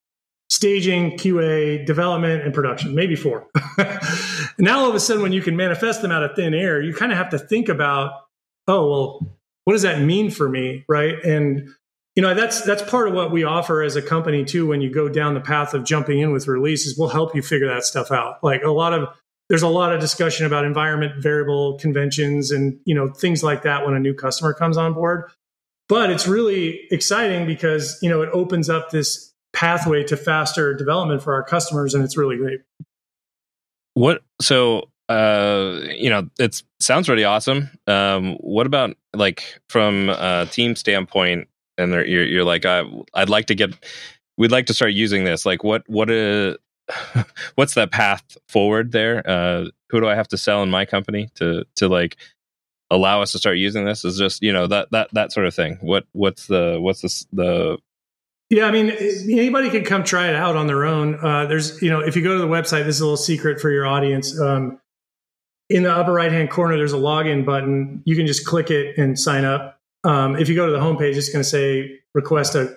[0.50, 3.46] staging, QA, development, and production, maybe four.
[4.58, 6.92] now, all of a sudden, when you can manifest them out of thin air, you
[6.92, 8.10] kind of have to think about,
[8.70, 10.84] oh, well, what does that mean for me?
[10.88, 11.22] Right.
[11.24, 11.68] And,
[12.14, 14.66] you know, that's that's part of what we offer as a company too.
[14.66, 17.68] When you go down the path of jumping in with releases, we'll help you figure
[17.68, 18.42] that stuff out.
[18.42, 19.08] Like a lot of
[19.48, 23.84] there's a lot of discussion about environment variable conventions and you know things like that
[23.84, 25.30] when a new customer comes on board.
[25.88, 31.22] But it's really exciting because you know it opens up this pathway to faster development
[31.22, 32.60] for our customers, and it's really great.
[33.94, 37.68] What so uh, you know, it sounds really awesome.
[37.88, 41.48] Um, what about like from a team standpoint?
[41.76, 43.74] And you're, you're like, I, I'd like to get,
[44.38, 45.44] we'd like to start using this.
[45.44, 46.56] Like, what, what, uh,
[47.56, 49.28] what's that path forward there?
[49.28, 52.16] Uh, who do I have to sell in my company to, to like
[52.88, 54.04] allow us to start using this?
[54.04, 55.78] Is just you know that that that sort of thing.
[55.80, 57.78] What, what's the, what's the the
[58.50, 61.24] yeah, I mean, anybody can come try it out on their own.
[61.24, 63.60] Uh, there's, you know, if you go to the website, this is a little secret
[63.60, 64.38] for your audience.
[64.40, 64.79] Um,
[65.70, 68.02] in the upper right hand corner, there's a login button.
[68.04, 69.78] You can just click it and sign up.
[70.02, 72.76] Um, if you go to the homepage, it's going to say request a,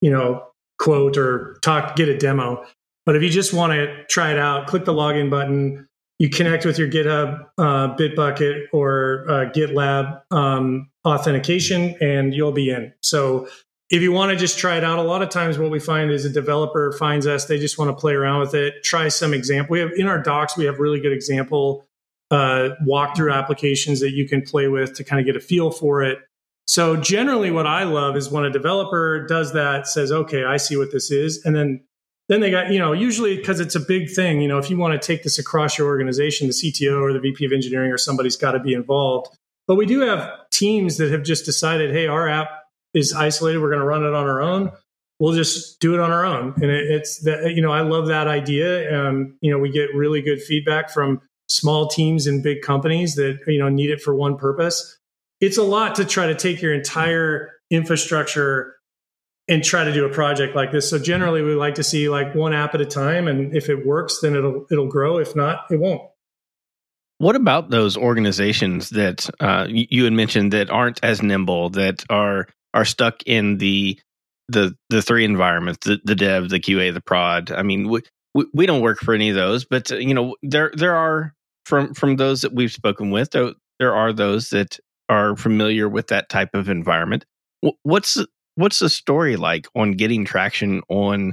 [0.00, 0.44] you know,
[0.78, 2.64] quote or talk, get a demo.
[3.06, 5.88] But if you just want to try it out, click the login button.
[6.18, 12.70] You connect with your GitHub, uh, Bitbucket, or uh, GitLab um, authentication, and you'll be
[12.70, 12.92] in.
[13.02, 13.48] So
[13.90, 16.10] if you want to just try it out, a lot of times what we find
[16.10, 19.34] is a developer finds us, they just want to play around with it, try some
[19.34, 19.72] example.
[19.72, 21.86] We have in our docs, we have really good example
[22.32, 26.02] uh, walkthrough applications that you can play with to kind of get a feel for
[26.02, 26.18] it.
[26.66, 30.76] So generally what I love is when a developer does that, says, okay, I see
[30.76, 31.44] what this is.
[31.44, 31.84] And then
[32.28, 34.78] then they got, you know, usually because it's a big thing, you know, if you
[34.78, 37.98] want to take this across your organization, the CTO or the VP of engineering or
[37.98, 39.36] somebody's got to be involved.
[39.66, 42.48] But we do have teams that have just decided, hey, our app
[42.94, 43.60] is isolated.
[43.60, 44.72] We're going to run it on our own.
[45.18, 46.54] We'll just do it on our own.
[46.62, 48.98] And it, it's that, you know, I love that idea.
[48.98, 51.20] Um, you know, we get really good feedback from
[51.52, 54.98] small teams and big companies that, you know, need it for one purpose.
[55.40, 58.76] It's a lot to try to take your entire infrastructure
[59.48, 60.88] and try to do a project like this.
[60.88, 63.26] So generally we like to see like one app at a time.
[63.26, 65.18] And if it works, then it'll, it'll grow.
[65.18, 66.02] If not, it won't.
[67.18, 72.48] What about those organizations that uh, you had mentioned that aren't as nimble, that are
[72.74, 73.98] are stuck in the
[74.48, 78.00] the the three environments the, the dev the qa the prod i mean we,
[78.52, 81.34] we, don't work for any of those but uh, you know there there are
[81.64, 86.28] from from those that we've spoken with there, are those that are familiar with that
[86.28, 87.24] type of environment.
[87.82, 88.18] What's
[88.54, 91.32] what's the story like on getting traction on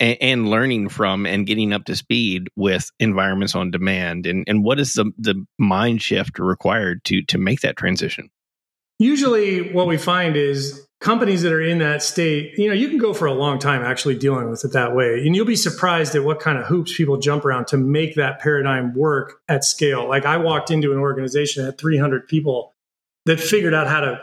[0.00, 4.26] and, and, learning from and getting up to speed with environments on demand?
[4.26, 8.30] And and what is the the mind shift required to to make that transition?
[8.98, 12.96] Usually what we find is companies that are in that state, you know, you can
[12.96, 15.20] go for a long time actually dealing with it that way.
[15.24, 18.40] And you'll be surprised at what kind of hoops people jump around to make that
[18.40, 20.08] paradigm work at scale.
[20.08, 22.72] Like I walked into an organization at 300 people
[23.26, 24.22] that figured out how to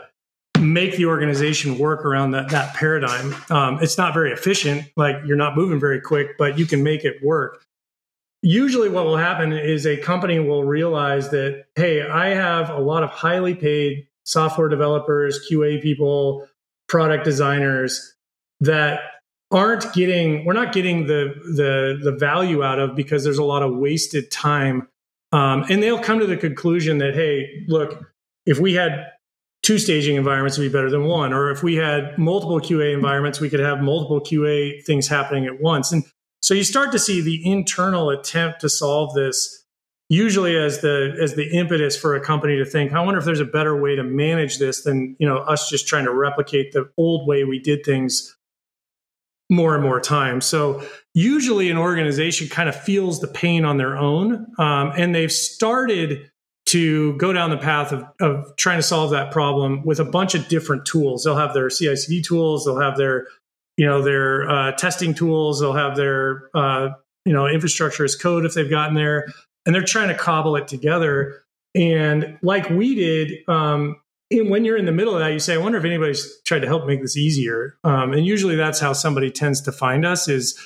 [0.60, 3.32] make the organization work around that, that paradigm.
[3.48, 7.04] Um, it's not very efficient, like you're not moving very quick, but you can make
[7.04, 7.64] it work.
[8.42, 13.04] Usually, what will happen is a company will realize that, hey, I have a lot
[13.04, 16.48] of highly paid software developers, QA people,
[16.92, 18.14] product designers
[18.60, 19.00] that
[19.50, 23.62] aren't getting we're not getting the the the value out of because there's a lot
[23.62, 24.86] of wasted time.
[25.32, 28.12] Um, and they'll come to the conclusion that hey look
[28.44, 29.06] if we had
[29.62, 31.32] two staging environments would be better than one.
[31.32, 35.62] Or if we had multiple qa environments we could have multiple qa things happening at
[35.62, 35.92] once.
[35.92, 36.04] And
[36.42, 39.61] so you start to see the internal attempt to solve this
[40.12, 43.40] usually as the as the impetus for a company to think i wonder if there's
[43.40, 46.86] a better way to manage this than you know us just trying to replicate the
[46.98, 48.36] old way we did things
[49.48, 53.96] more and more time so usually an organization kind of feels the pain on their
[53.96, 56.30] own um, and they've started
[56.66, 60.34] to go down the path of, of trying to solve that problem with a bunch
[60.34, 61.24] of different tools.
[61.24, 63.26] They'll have their CI/CD tools they'll have their
[63.76, 66.90] you know their uh, testing tools they'll have their uh,
[67.24, 69.26] you know infrastructure as code if they've gotten there
[69.66, 71.42] and they're trying to cobble it together.
[71.74, 73.96] And like we did, um,
[74.30, 76.66] when you're in the middle of that, you say, "I wonder if anybody's tried to
[76.66, 80.28] help make this easier." Um, and usually, that's how somebody tends to find us.
[80.28, 80.58] Is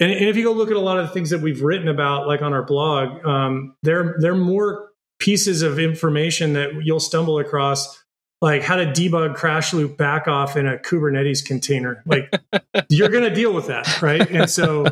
[0.00, 1.88] and, and, if you go look at a lot of the things that we've written
[1.88, 7.00] about, like on our blog, um, there there are more pieces of information that you'll
[7.00, 8.02] stumble across,
[8.42, 12.02] like how to debug CrashLoopBackOff in a Kubernetes container.
[12.06, 12.30] Like
[12.90, 14.28] you're going to deal with that, right?
[14.30, 14.84] And so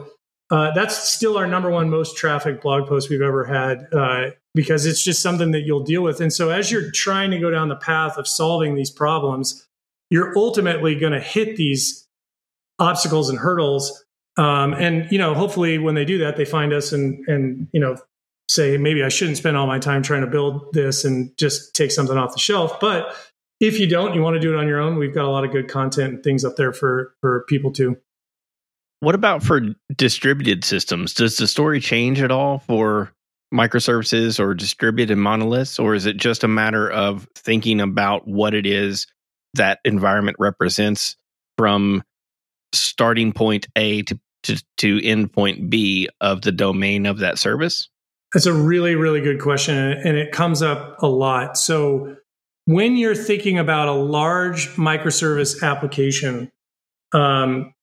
[0.50, 4.84] uh, that's still our number one most traffic blog post we've ever had uh, because
[4.86, 6.20] it's just something that you'll deal with.
[6.20, 9.66] And so, as you're trying to go down the path of solving these problems,
[10.10, 12.06] you're ultimately going to hit these
[12.78, 14.04] obstacles and hurdles.
[14.36, 17.80] Um, and you know, hopefully, when they do that, they find us and and you
[17.80, 17.96] know
[18.48, 21.90] say maybe I shouldn't spend all my time trying to build this and just take
[21.90, 22.78] something off the shelf.
[22.80, 23.16] But
[23.60, 24.98] if you don't, you want to do it on your own.
[24.98, 27.96] We've got a lot of good content and things up there for for people to.
[29.00, 29.60] What about for
[29.94, 31.12] distributed systems?
[31.14, 33.12] Does the story change at all for
[33.52, 38.66] microservices or distributed monoliths, or is it just a matter of thinking about what it
[38.66, 39.06] is
[39.54, 41.16] that environment represents
[41.56, 42.02] from
[42.72, 47.88] starting point A to, to, to end point B of the domain of that service?
[48.32, 49.76] That's a really, really good question.
[49.76, 51.56] And it comes up a lot.
[51.56, 52.16] So,
[52.66, 56.50] when you're thinking about a large microservice application,
[57.12, 57.73] um,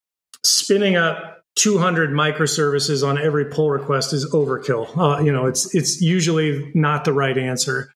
[0.44, 4.98] spinning up 200 microservices on every pull request is overkill.
[4.98, 7.92] Uh, you know, it's it's usually not the right answer.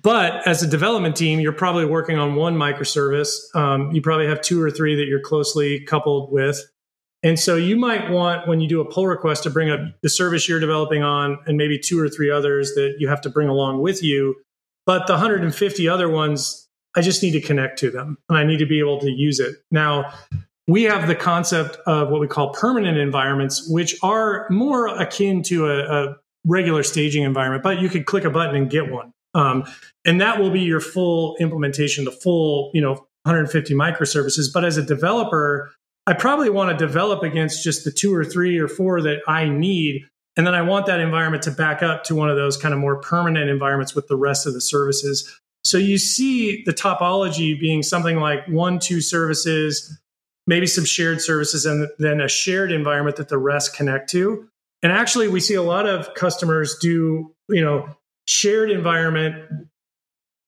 [0.00, 3.36] But as a development team, you're probably working on one microservice.
[3.54, 6.58] Um, you probably have two or three that you're closely coupled with.
[7.22, 10.08] And so you might want, when you do a pull request, to bring up the
[10.08, 13.48] service you're developing on and maybe two or three others that you have to bring
[13.48, 14.34] along with you.
[14.86, 18.58] But the 150 other ones, I just need to connect to them and I need
[18.58, 19.54] to be able to use it.
[19.70, 20.12] Now,
[20.68, 25.66] we have the concept of what we call permanent environments, which are more akin to
[25.66, 29.12] a, a regular staging environment, but you could click a button and get one.
[29.34, 29.64] Um,
[30.04, 32.92] and that will be your full implementation, the full, you know,
[33.24, 34.52] 150 microservices.
[34.52, 35.72] But as a developer,
[36.06, 39.48] I probably want to develop against just the two or three or four that I
[39.48, 40.02] need.
[40.36, 42.80] And then I want that environment to back up to one of those kind of
[42.80, 45.40] more permanent environments with the rest of the services.
[45.64, 49.96] So you see the topology being something like one, two services,
[50.46, 54.48] maybe some shared services, and then a shared environment that the rest connect to.
[54.82, 57.88] And actually, we see a lot of customers do, you know,
[58.26, 59.68] shared environment,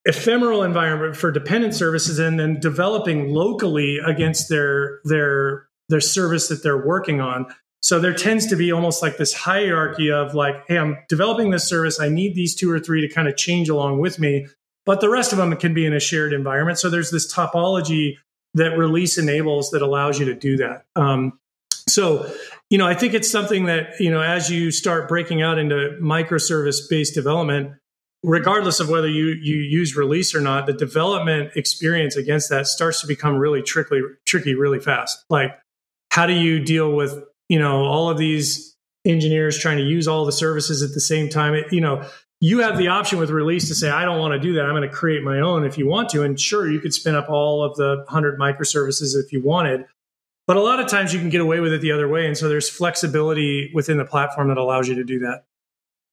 [0.04, 6.62] ephemeral environment for dependent services, and then developing locally against their their their service that
[6.62, 7.46] they're working on.
[7.80, 11.68] So there tends to be almost like this hierarchy of like, hey, I'm developing this
[11.68, 12.00] service.
[12.00, 14.46] I need these two or three to kind of change along with me,
[14.86, 16.78] but the rest of them can be in a shared environment.
[16.78, 18.14] So there's this topology
[18.54, 20.84] that release enables that allows you to do that.
[20.96, 21.38] Um,
[21.88, 22.32] so,
[22.70, 25.98] you know, I think it's something that, you know, as you start breaking out into
[26.00, 27.72] microservice based development,
[28.22, 33.02] regardless of whether you, you use release or not, the development experience against that starts
[33.02, 35.24] to become really tricky, tricky really fast.
[35.28, 35.52] Like,
[36.10, 40.24] how do you deal with, you know, all of these engineers trying to use all
[40.24, 41.54] the services at the same time?
[41.54, 42.08] It, you know,
[42.44, 44.66] you have the option with release to say, I don't want to do that.
[44.66, 46.24] I'm going to create my own if you want to.
[46.24, 49.86] And sure, you could spin up all of the 100 microservices if you wanted.
[50.46, 52.26] But a lot of times you can get away with it the other way.
[52.26, 55.46] And so there's flexibility within the platform that allows you to do that.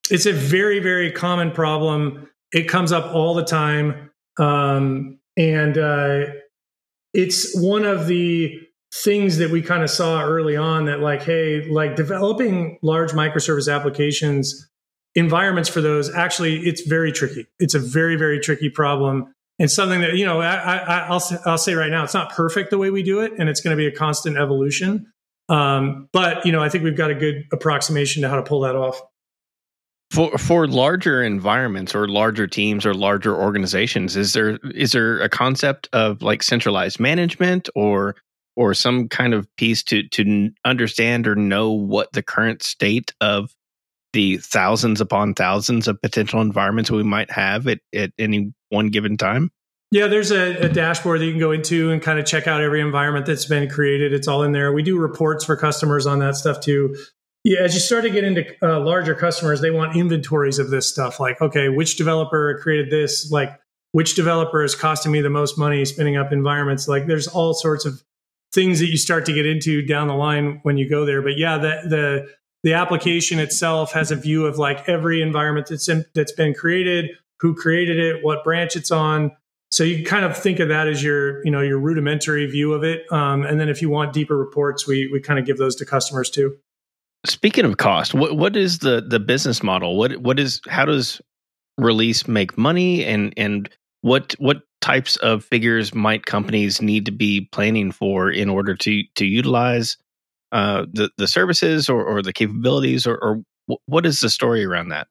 [0.09, 2.29] It's a very, very common problem.
[2.53, 4.09] It comes up all the time.
[4.39, 6.27] Um, and uh,
[7.13, 8.57] it's one of the
[8.93, 13.69] things that we kind of saw early on that, like, hey, like developing large microservice
[13.69, 14.70] applications,
[15.15, 17.47] environments for those, actually, it's very tricky.
[17.59, 21.75] It's a very, very tricky problem and something that you know I, will I'll say
[21.75, 23.87] right now it's not perfect the way we do it and it's going to be
[23.87, 25.11] a constant evolution
[25.49, 28.61] um, but you know i think we've got a good approximation to how to pull
[28.61, 28.99] that off
[30.09, 35.29] for for larger environments or larger teams or larger organizations is there is there a
[35.29, 38.15] concept of like centralized management or
[38.57, 43.55] or some kind of piece to to understand or know what the current state of
[44.13, 49.17] the thousands upon thousands of potential environments we might have at, at any one given
[49.17, 49.51] time?
[49.91, 52.61] Yeah, there's a, a, dashboard that you can go into and kind of check out
[52.61, 54.13] every environment that's been created.
[54.13, 54.71] It's all in there.
[54.71, 56.95] We do reports for customers on that stuff too.
[57.43, 60.87] Yeah, as you start to get into uh, larger customers, they want inventories of this
[60.87, 61.19] stuff.
[61.19, 63.29] Like, okay, which developer created this?
[63.31, 63.59] Like,
[63.91, 66.87] which developer is costing me the most money spinning up environments?
[66.87, 68.01] Like, there's all sorts of
[68.53, 71.21] things that you start to get into down the line when you go there.
[71.21, 72.29] But yeah, the the
[72.63, 77.09] the application itself has a view of like every environment that's in, that's been created,
[77.39, 79.31] who created it, what branch it's on.
[79.69, 82.83] So you kind of think of that as your, you know, your rudimentary view of
[82.83, 83.11] it.
[83.11, 85.85] Um, and then if you want deeper reports, we we kind of give those to
[85.85, 86.57] customers too.
[87.25, 89.97] Speaking of cost, what what is the the business model?
[89.97, 91.21] What what is how does
[91.77, 93.69] release make money and and
[94.01, 99.03] what what types of figures might companies need to be planning for in order to
[99.15, 99.97] to utilize
[100.51, 103.43] uh, the the services or, or the capabilities, or, or
[103.85, 105.07] what is the story around that?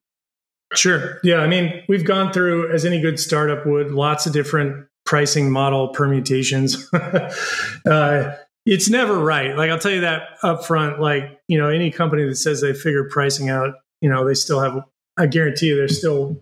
[0.75, 1.19] Sure.
[1.25, 1.39] Yeah.
[1.39, 5.89] I mean, we've gone through, as any good startup would, lots of different pricing model
[5.89, 6.89] permutations.
[6.95, 8.37] uh,
[8.67, 9.57] it's never right.
[9.57, 11.01] Like, I'll tell you that up front.
[11.01, 14.61] Like, you know, any company that says they figured pricing out, you know, they still
[14.61, 14.85] have,
[15.19, 16.37] I guarantee you, there's still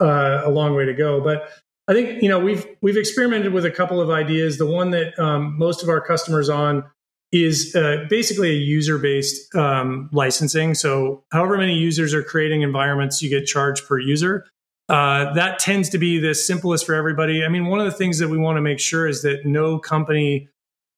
[0.00, 1.20] uh, a long way to go.
[1.20, 1.50] But
[1.88, 4.56] I think, you know, we've, we've experimented with a couple of ideas.
[4.56, 6.84] The one that um, most of our customers on
[7.32, 10.74] is uh, basically a user based um, licensing.
[10.74, 14.46] So, however many users are creating environments, you get charged per user.
[14.88, 17.44] Uh, that tends to be the simplest for everybody.
[17.44, 19.78] I mean, one of the things that we want to make sure is that no
[19.78, 20.48] company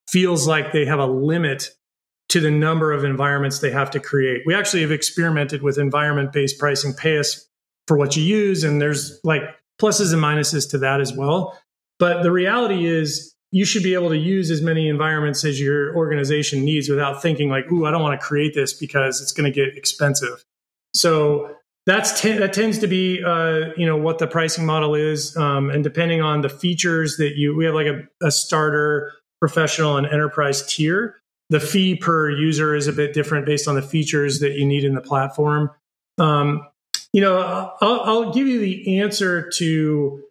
[0.09, 1.71] feels like they have a limit
[2.29, 4.43] to the number of environments they have to create.
[4.45, 7.49] We actually have experimented with environment based pricing, pay us
[7.87, 9.43] for what you use, and there's like
[9.81, 11.59] pluses and minuses to that as well.
[11.99, 15.97] But the reality is, you should be able to use as many environments as your
[15.97, 19.51] organization needs without thinking like, "Ooh, I don't want to create this because it's going
[19.51, 20.45] to get expensive."
[20.95, 25.37] So that's t- that tends to be uh, you know what the pricing model is,
[25.37, 29.97] um, and depending on the features that you we have like a, a starter, professional,
[29.97, 31.17] and enterprise tier.
[31.51, 34.85] The fee per user is a bit different based on the features that you need
[34.85, 35.71] in the platform.
[36.19, 36.67] Um,
[37.15, 37.39] you know,
[37.81, 40.25] I'll, I'll give you the answer to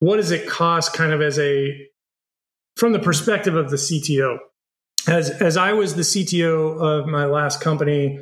[0.00, 1.88] what does it cost, kind of as a
[2.76, 4.38] from the perspective of the CTO.
[5.06, 8.20] As as I was the CTO of my last company,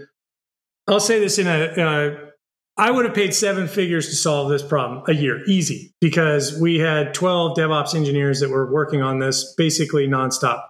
[0.88, 2.32] I'll say this in a uh,
[2.76, 6.78] I would have paid seven figures to solve this problem a year, easy, because we
[6.78, 10.64] had 12 DevOps engineers that were working on this basically nonstop.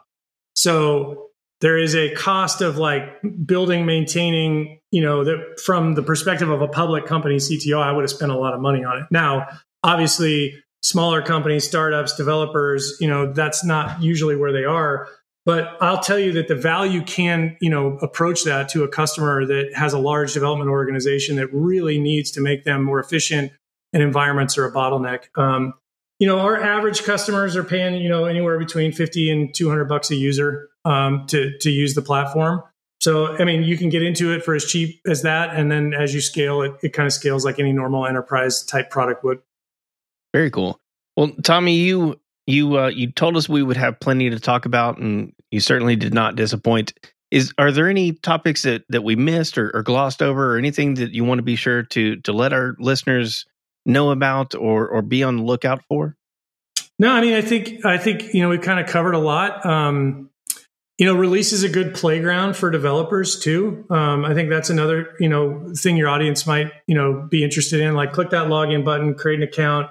[0.54, 1.28] So
[1.60, 3.04] there is a cost of like
[3.46, 8.02] building, maintaining, you know, that from the perspective of a public company CTO, I would
[8.02, 9.04] have spent a lot of money on it.
[9.12, 9.46] Now,
[9.84, 15.08] obviously, smaller companies, startups, developers, you know, that's not usually where they are.
[15.44, 19.44] But I'll tell you that the value can, you know, approach that to a customer
[19.44, 23.50] that has a large development organization that really needs to make them more efficient
[23.92, 25.36] and environments are a bottleneck.
[25.36, 25.74] Um,
[26.18, 30.10] you know, our average customers are paying, you know, anywhere between 50 and 200 bucks
[30.12, 32.62] a user um, to, to use the platform.
[33.00, 35.56] So, I mean, you can get into it for as cheap as that.
[35.56, 38.90] And then as you scale, it, it kind of scales like any normal enterprise type
[38.90, 39.40] product would.
[40.32, 40.80] Very cool.
[41.16, 44.98] Well, Tommy, you you uh, you told us we would have plenty to talk about,
[44.98, 46.92] and you certainly did not disappoint.
[47.30, 50.94] Is are there any topics that that we missed or, or glossed over, or anything
[50.94, 53.46] that you want to be sure to to let our listeners
[53.84, 56.16] know about or or be on the lookout for?
[56.98, 59.64] No, I mean, I think I think you know we've kind of covered a lot.
[59.66, 60.30] Um,
[60.98, 63.86] you know, release is a good playground for developers too.
[63.90, 67.80] Um, I think that's another you know thing your audience might you know be interested
[67.80, 67.94] in.
[67.94, 69.90] Like, click that login button, create an account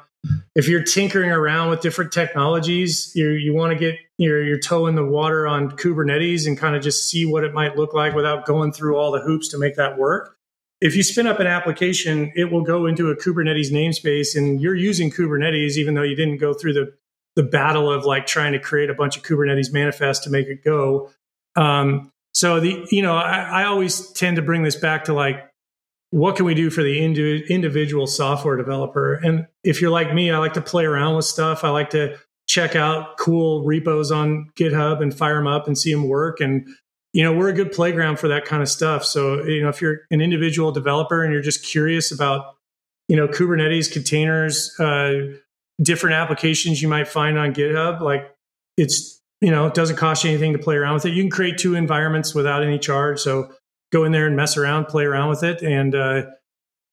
[0.56, 4.88] if you're tinkering around with different technologies, you you want to get your your toe
[4.88, 8.14] in the water on Kubernetes and kind of just see what it might look like
[8.14, 10.38] without going through all the hoops to make that work.
[10.80, 14.76] If you spin up an application, it will go into a Kubernetes namespace and you're
[14.76, 16.94] using Kubernetes even though you didn't go through the
[17.36, 20.64] the battle of like trying to create a bunch of Kubernetes manifests to make it
[20.64, 21.10] go.
[21.56, 25.51] Um, so the you know I, I always tend to bring this back to like
[26.12, 29.16] what can we do for the indi- individual software developer?
[29.16, 31.64] And if you're like me, I like to play around with stuff.
[31.64, 35.92] I like to check out cool repos on GitHub and fire them up and see
[35.94, 36.42] them work.
[36.42, 36.68] And,
[37.14, 39.06] you know, we're a good playground for that kind of stuff.
[39.06, 42.56] So, you know, if you're an individual developer and you're just curious about,
[43.08, 45.38] you know, Kubernetes containers, uh,
[45.82, 48.36] different applications you might find on GitHub, like
[48.76, 51.14] it's, you know, it doesn't cost you anything to play around with it.
[51.14, 53.20] You can create two environments without any charge.
[53.22, 53.50] So,
[53.92, 56.24] go in there and mess around, play around with it, and uh,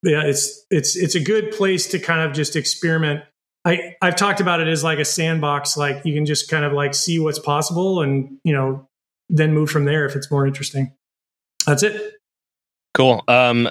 [0.03, 3.23] yeah, it's it's it's a good place to kind of just experiment.
[3.65, 6.73] I I've talked about it as like a sandbox, like you can just kind of
[6.73, 8.89] like see what's possible, and you know,
[9.29, 10.93] then move from there if it's more interesting.
[11.67, 12.15] That's it.
[12.95, 13.23] Cool.
[13.29, 13.69] Um,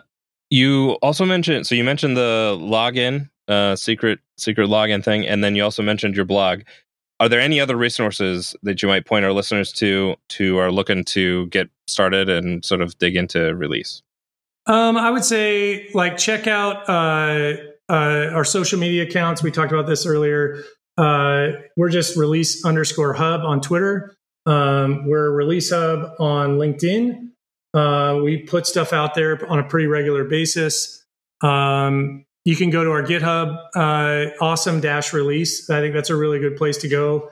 [0.49, 5.55] you also mentioned so you mentioned the login, uh, secret secret login thing, and then
[5.55, 6.61] you also mentioned your blog
[7.19, 11.03] are there any other resources that you might point our listeners to to are looking
[11.05, 14.01] to get started and sort of dig into release?
[14.65, 17.55] Um, i would say like check out uh,
[17.89, 19.41] uh, our social media accounts.
[19.41, 20.63] We talked about this earlier.
[20.97, 24.15] Uh, we're just release underscore hub on twitter.
[24.45, 27.29] Um, we're release hub on linkedin.
[27.73, 31.05] Uh, we put stuff out there on a pretty regular basis.
[31.41, 35.69] Um, you can go to our GitHub, uh, awesome dash release.
[35.69, 37.29] I think that's a really good place to go.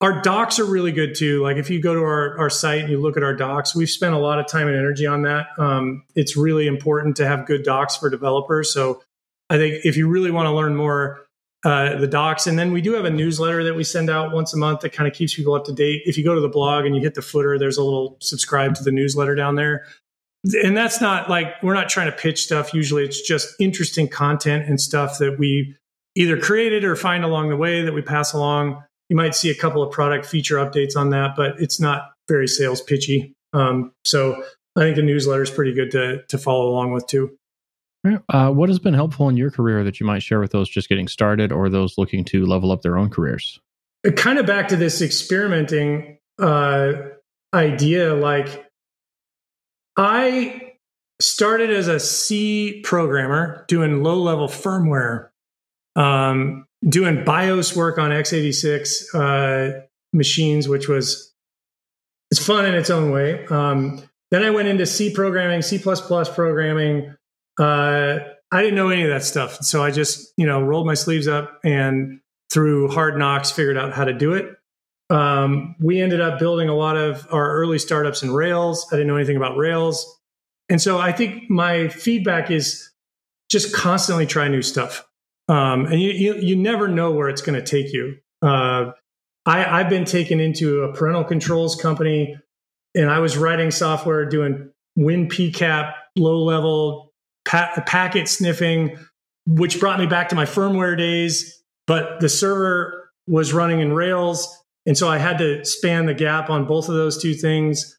[0.00, 1.40] Our docs are really good too.
[1.40, 3.88] Like if you go to our, our site and you look at our docs, we've
[3.88, 5.46] spent a lot of time and energy on that.
[5.56, 8.74] Um, it's really important to have good docs for developers.
[8.74, 9.04] So
[9.48, 11.20] I think if you really want to learn more,
[11.64, 12.48] uh, the docs.
[12.48, 14.92] And then we do have a newsletter that we send out once a month that
[14.92, 16.02] kind of keeps people up to date.
[16.06, 18.74] If you go to the blog and you hit the footer, there's a little subscribe
[18.74, 19.86] to the newsletter down there
[20.62, 22.72] and that's not like we're not trying to pitch stuff.
[22.74, 25.76] Usually it's just interesting content and stuff that we
[26.14, 28.82] either created or find along the way that we pass along.
[29.08, 32.48] You might see a couple of product feature updates on that but it's not very
[32.48, 33.34] sales pitchy.
[33.52, 34.42] Um, so
[34.76, 37.36] i think the newsletter is pretty good to, to follow along with too.
[38.28, 40.88] Uh, what has been helpful in your career that you might share with those just
[40.88, 43.58] getting started or those looking to level up their own careers?
[44.14, 46.92] Kind of back to this experimenting uh,
[47.54, 48.65] idea like
[49.96, 50.74] I
[51.20, 55.30] started as a C programmer doing low level firmware,
[55.94, 59.80] um, doing BIOS work on x86 uh,
[60.12, 61.32] machines, which was
[62.30, 63.46] it's fun in its own way.
[63.46, 67.14] Um, then I went into C programming, C programming.
[67.58, 68.18] Uh,
[68.52, 71.28] I didn't know any of that stuff, so I just you know rolled my sleeves
[71.28, 72.20] up and
[72.52, 74.56] through hard knocks figured out how to do it.
[75.08, 78.86] Um, we ended up building a lot of our early startups in Rails.
[78.90, 80.18] I didn't know anything about Rails.
[80.68, 82.90] And so I think my feedback is
[83.48, 85.06] just constantly try new stuff.
[85.48, 88.16] Um, and you, you, you, never know where it's going to take you.
[88.42, 88.90] Uh,
[89.44, 92.36] I, I've been taken into a parental controls company
[92.96, 97.12] and I was writing software doing WinPcap, low level
[97.44, 98.98] pa- packet sniffing,
[99.46, 101.62] which brought me back to my firmware days.
[101.86, 104.52] But the server was running in Rails
[104.86, 107.98] and so I had to span the gap on both of those two things.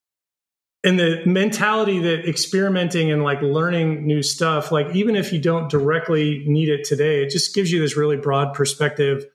[0.84, 5.70] And the mentality that experimenting and like learning new stuff, like even if you don't
[5.70, 9.26] directly need it today, it just gives you this really broad perspective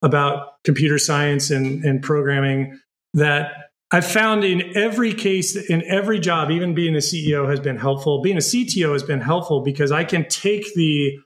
[0.00, 2.80] about computer science and, and programming
[3.14, 3.52] that
[3.90, 8.22] I've found in every case, in every job, even being a CEO has been helpful.
[8.22, 11.18] Being a CTO has been helpful because I can take the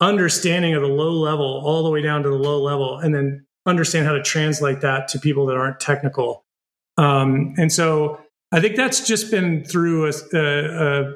[0.00, 3.46] understanding of the low level all the way down to the low level, and then
[3.66, 6.44] understand how to translate that to people that aren't technical.
[6.96, 8.20] Um, and so
[8.52, 11.14] I think that's just been through a, a,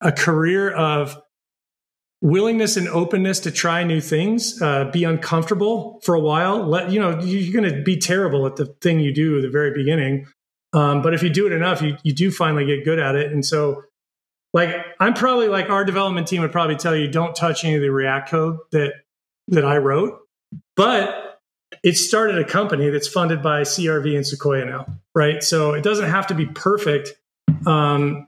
[0.00, 1.20] a career of
[2.22, 6.66] willingness and openness to try new things, uh, be uncomfortable for a while.
[6.66, 9.50] Let you know you're going to be terrible at the thing you do at the
[9.50, 10.26] very beginning,
[10.72, 13.32] um, but if you do it enough, you you do finally get good at it.
[13.32, 13.84] And so,
[14.52, 17.82] like I'm probably like our development team would probably tell you don't touch any of
[17.82, 18.92] the React code that
[19.48, 20.20] that I wrote,
[20.76, 21.29] but
[21.82, 25.42] it started a company that's funded by CRV and Sequoia now, right?
[25.42, 27.10] So it doesn't have to be perfect.
[27.66, 28.26] Um,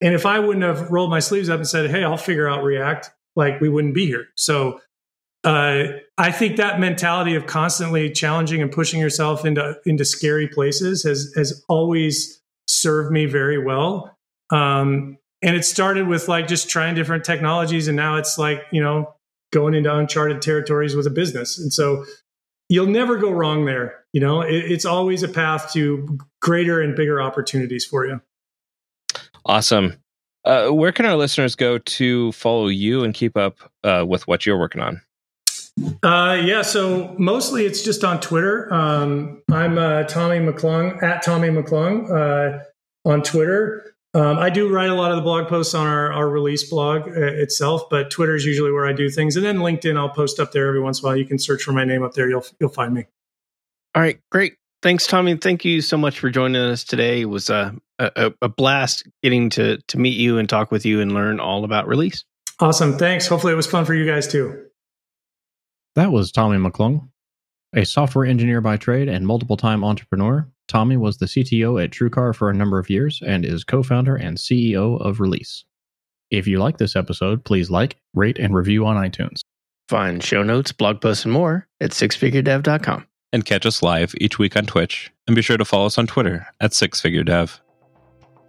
[0.00, 2.62] and if I wouldn't have rolled my sleeves up and said, "Hey, I'll figure out
[2.62, 4.28] React," like we wouldn't be here.
[4.36, 4.80] So
[5.44, 5.84] uh,
[6.16, 11.32] I think that mentality of constantly challenging and pushing yourself into into scary places has
[11.36, 14.16] has always served me very well.
[14.50, 18.82] Um, and it started with like just trying different technologies, and now it's like you
[18.82, 19.14] know
[19.52, 21.58] going into uncharted territories with a business.
[21.58, 22.04] And so
[22.68, 24.04] you'll never go wrong there.
[24.12, 28.20] You know, it, it's always a path to greater and bigger opportunities for you.
[29.44, 30.00] Awesome.
[30.44, 34.46] Uh, where can our listeners go to follow you and keep up uh, with what
[34.46, 35.00] you're working on?
[36.02, 38.72] Uh, yeah, so mostly it's just on Twitter.
[38.72, 42.64] Um, I'm uh, Tommy McClung at Tommy McClung uh,
[43.04, 43.94] on Twitter.
[44.18, 47.06] Um, I do write a lot of the blog posts on our, our release blog
[47.06, 50.40] uh, itself, but Twitter is usually where I do things, and then LinkedIn I'll post
[50.40, 51.16] up there every once in a while.
[51.16, 53.04] You can search for my name up there; you'll you'll find me.
[53.94, 54.56] All right, great.
[54.82, 55.36] Thanks, Tommy.
[55.36, 57.20] Thank you so much for joining us today.
[57.20, 61.00] It was a, a, a blast getting to, to meet you and talk with you
[61.00, 62.24] and learn all about release.
[62.58, 62.98] Awesome.
[62.98, 63.28] Thanks.
[63.28, 64.66] Hopefully, it was fun for you guys too.
[65.94, 67.08] That was Tommy McClung,
[67.72, 70.48] a software engineer by trade and multiple time entrepreneur.
[70.68, 74.14] Tommy was the CTO at TrueCar for a number of years and is co founder
[74.14, 75.64] and CEO of Release.
[76.30, 79.40] If you like this episode, please like, rate, and review on iTunes.
[79.88, 84.56] Find show notes, blog posts, and more at sixfiguredev.com and catch us live each week
[84.56, 85.10] on Twitch.
[85.26, 87.60] And be sure to follow us on Twitter at Six Figure Dev.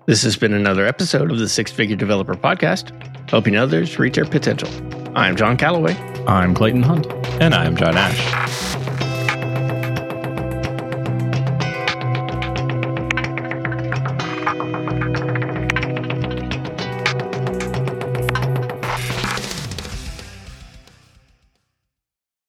[0.05, 4.26] This has been another episode of the Six Figure Developer Podcast, helping others reach their
[4.26, 4.70] potential.
[5.15, 5.95] I'm John Callaway.
[6.26, 7.07] I'm Clayton Hunt.
[7.41, 8.76] And I'm Jon Ash.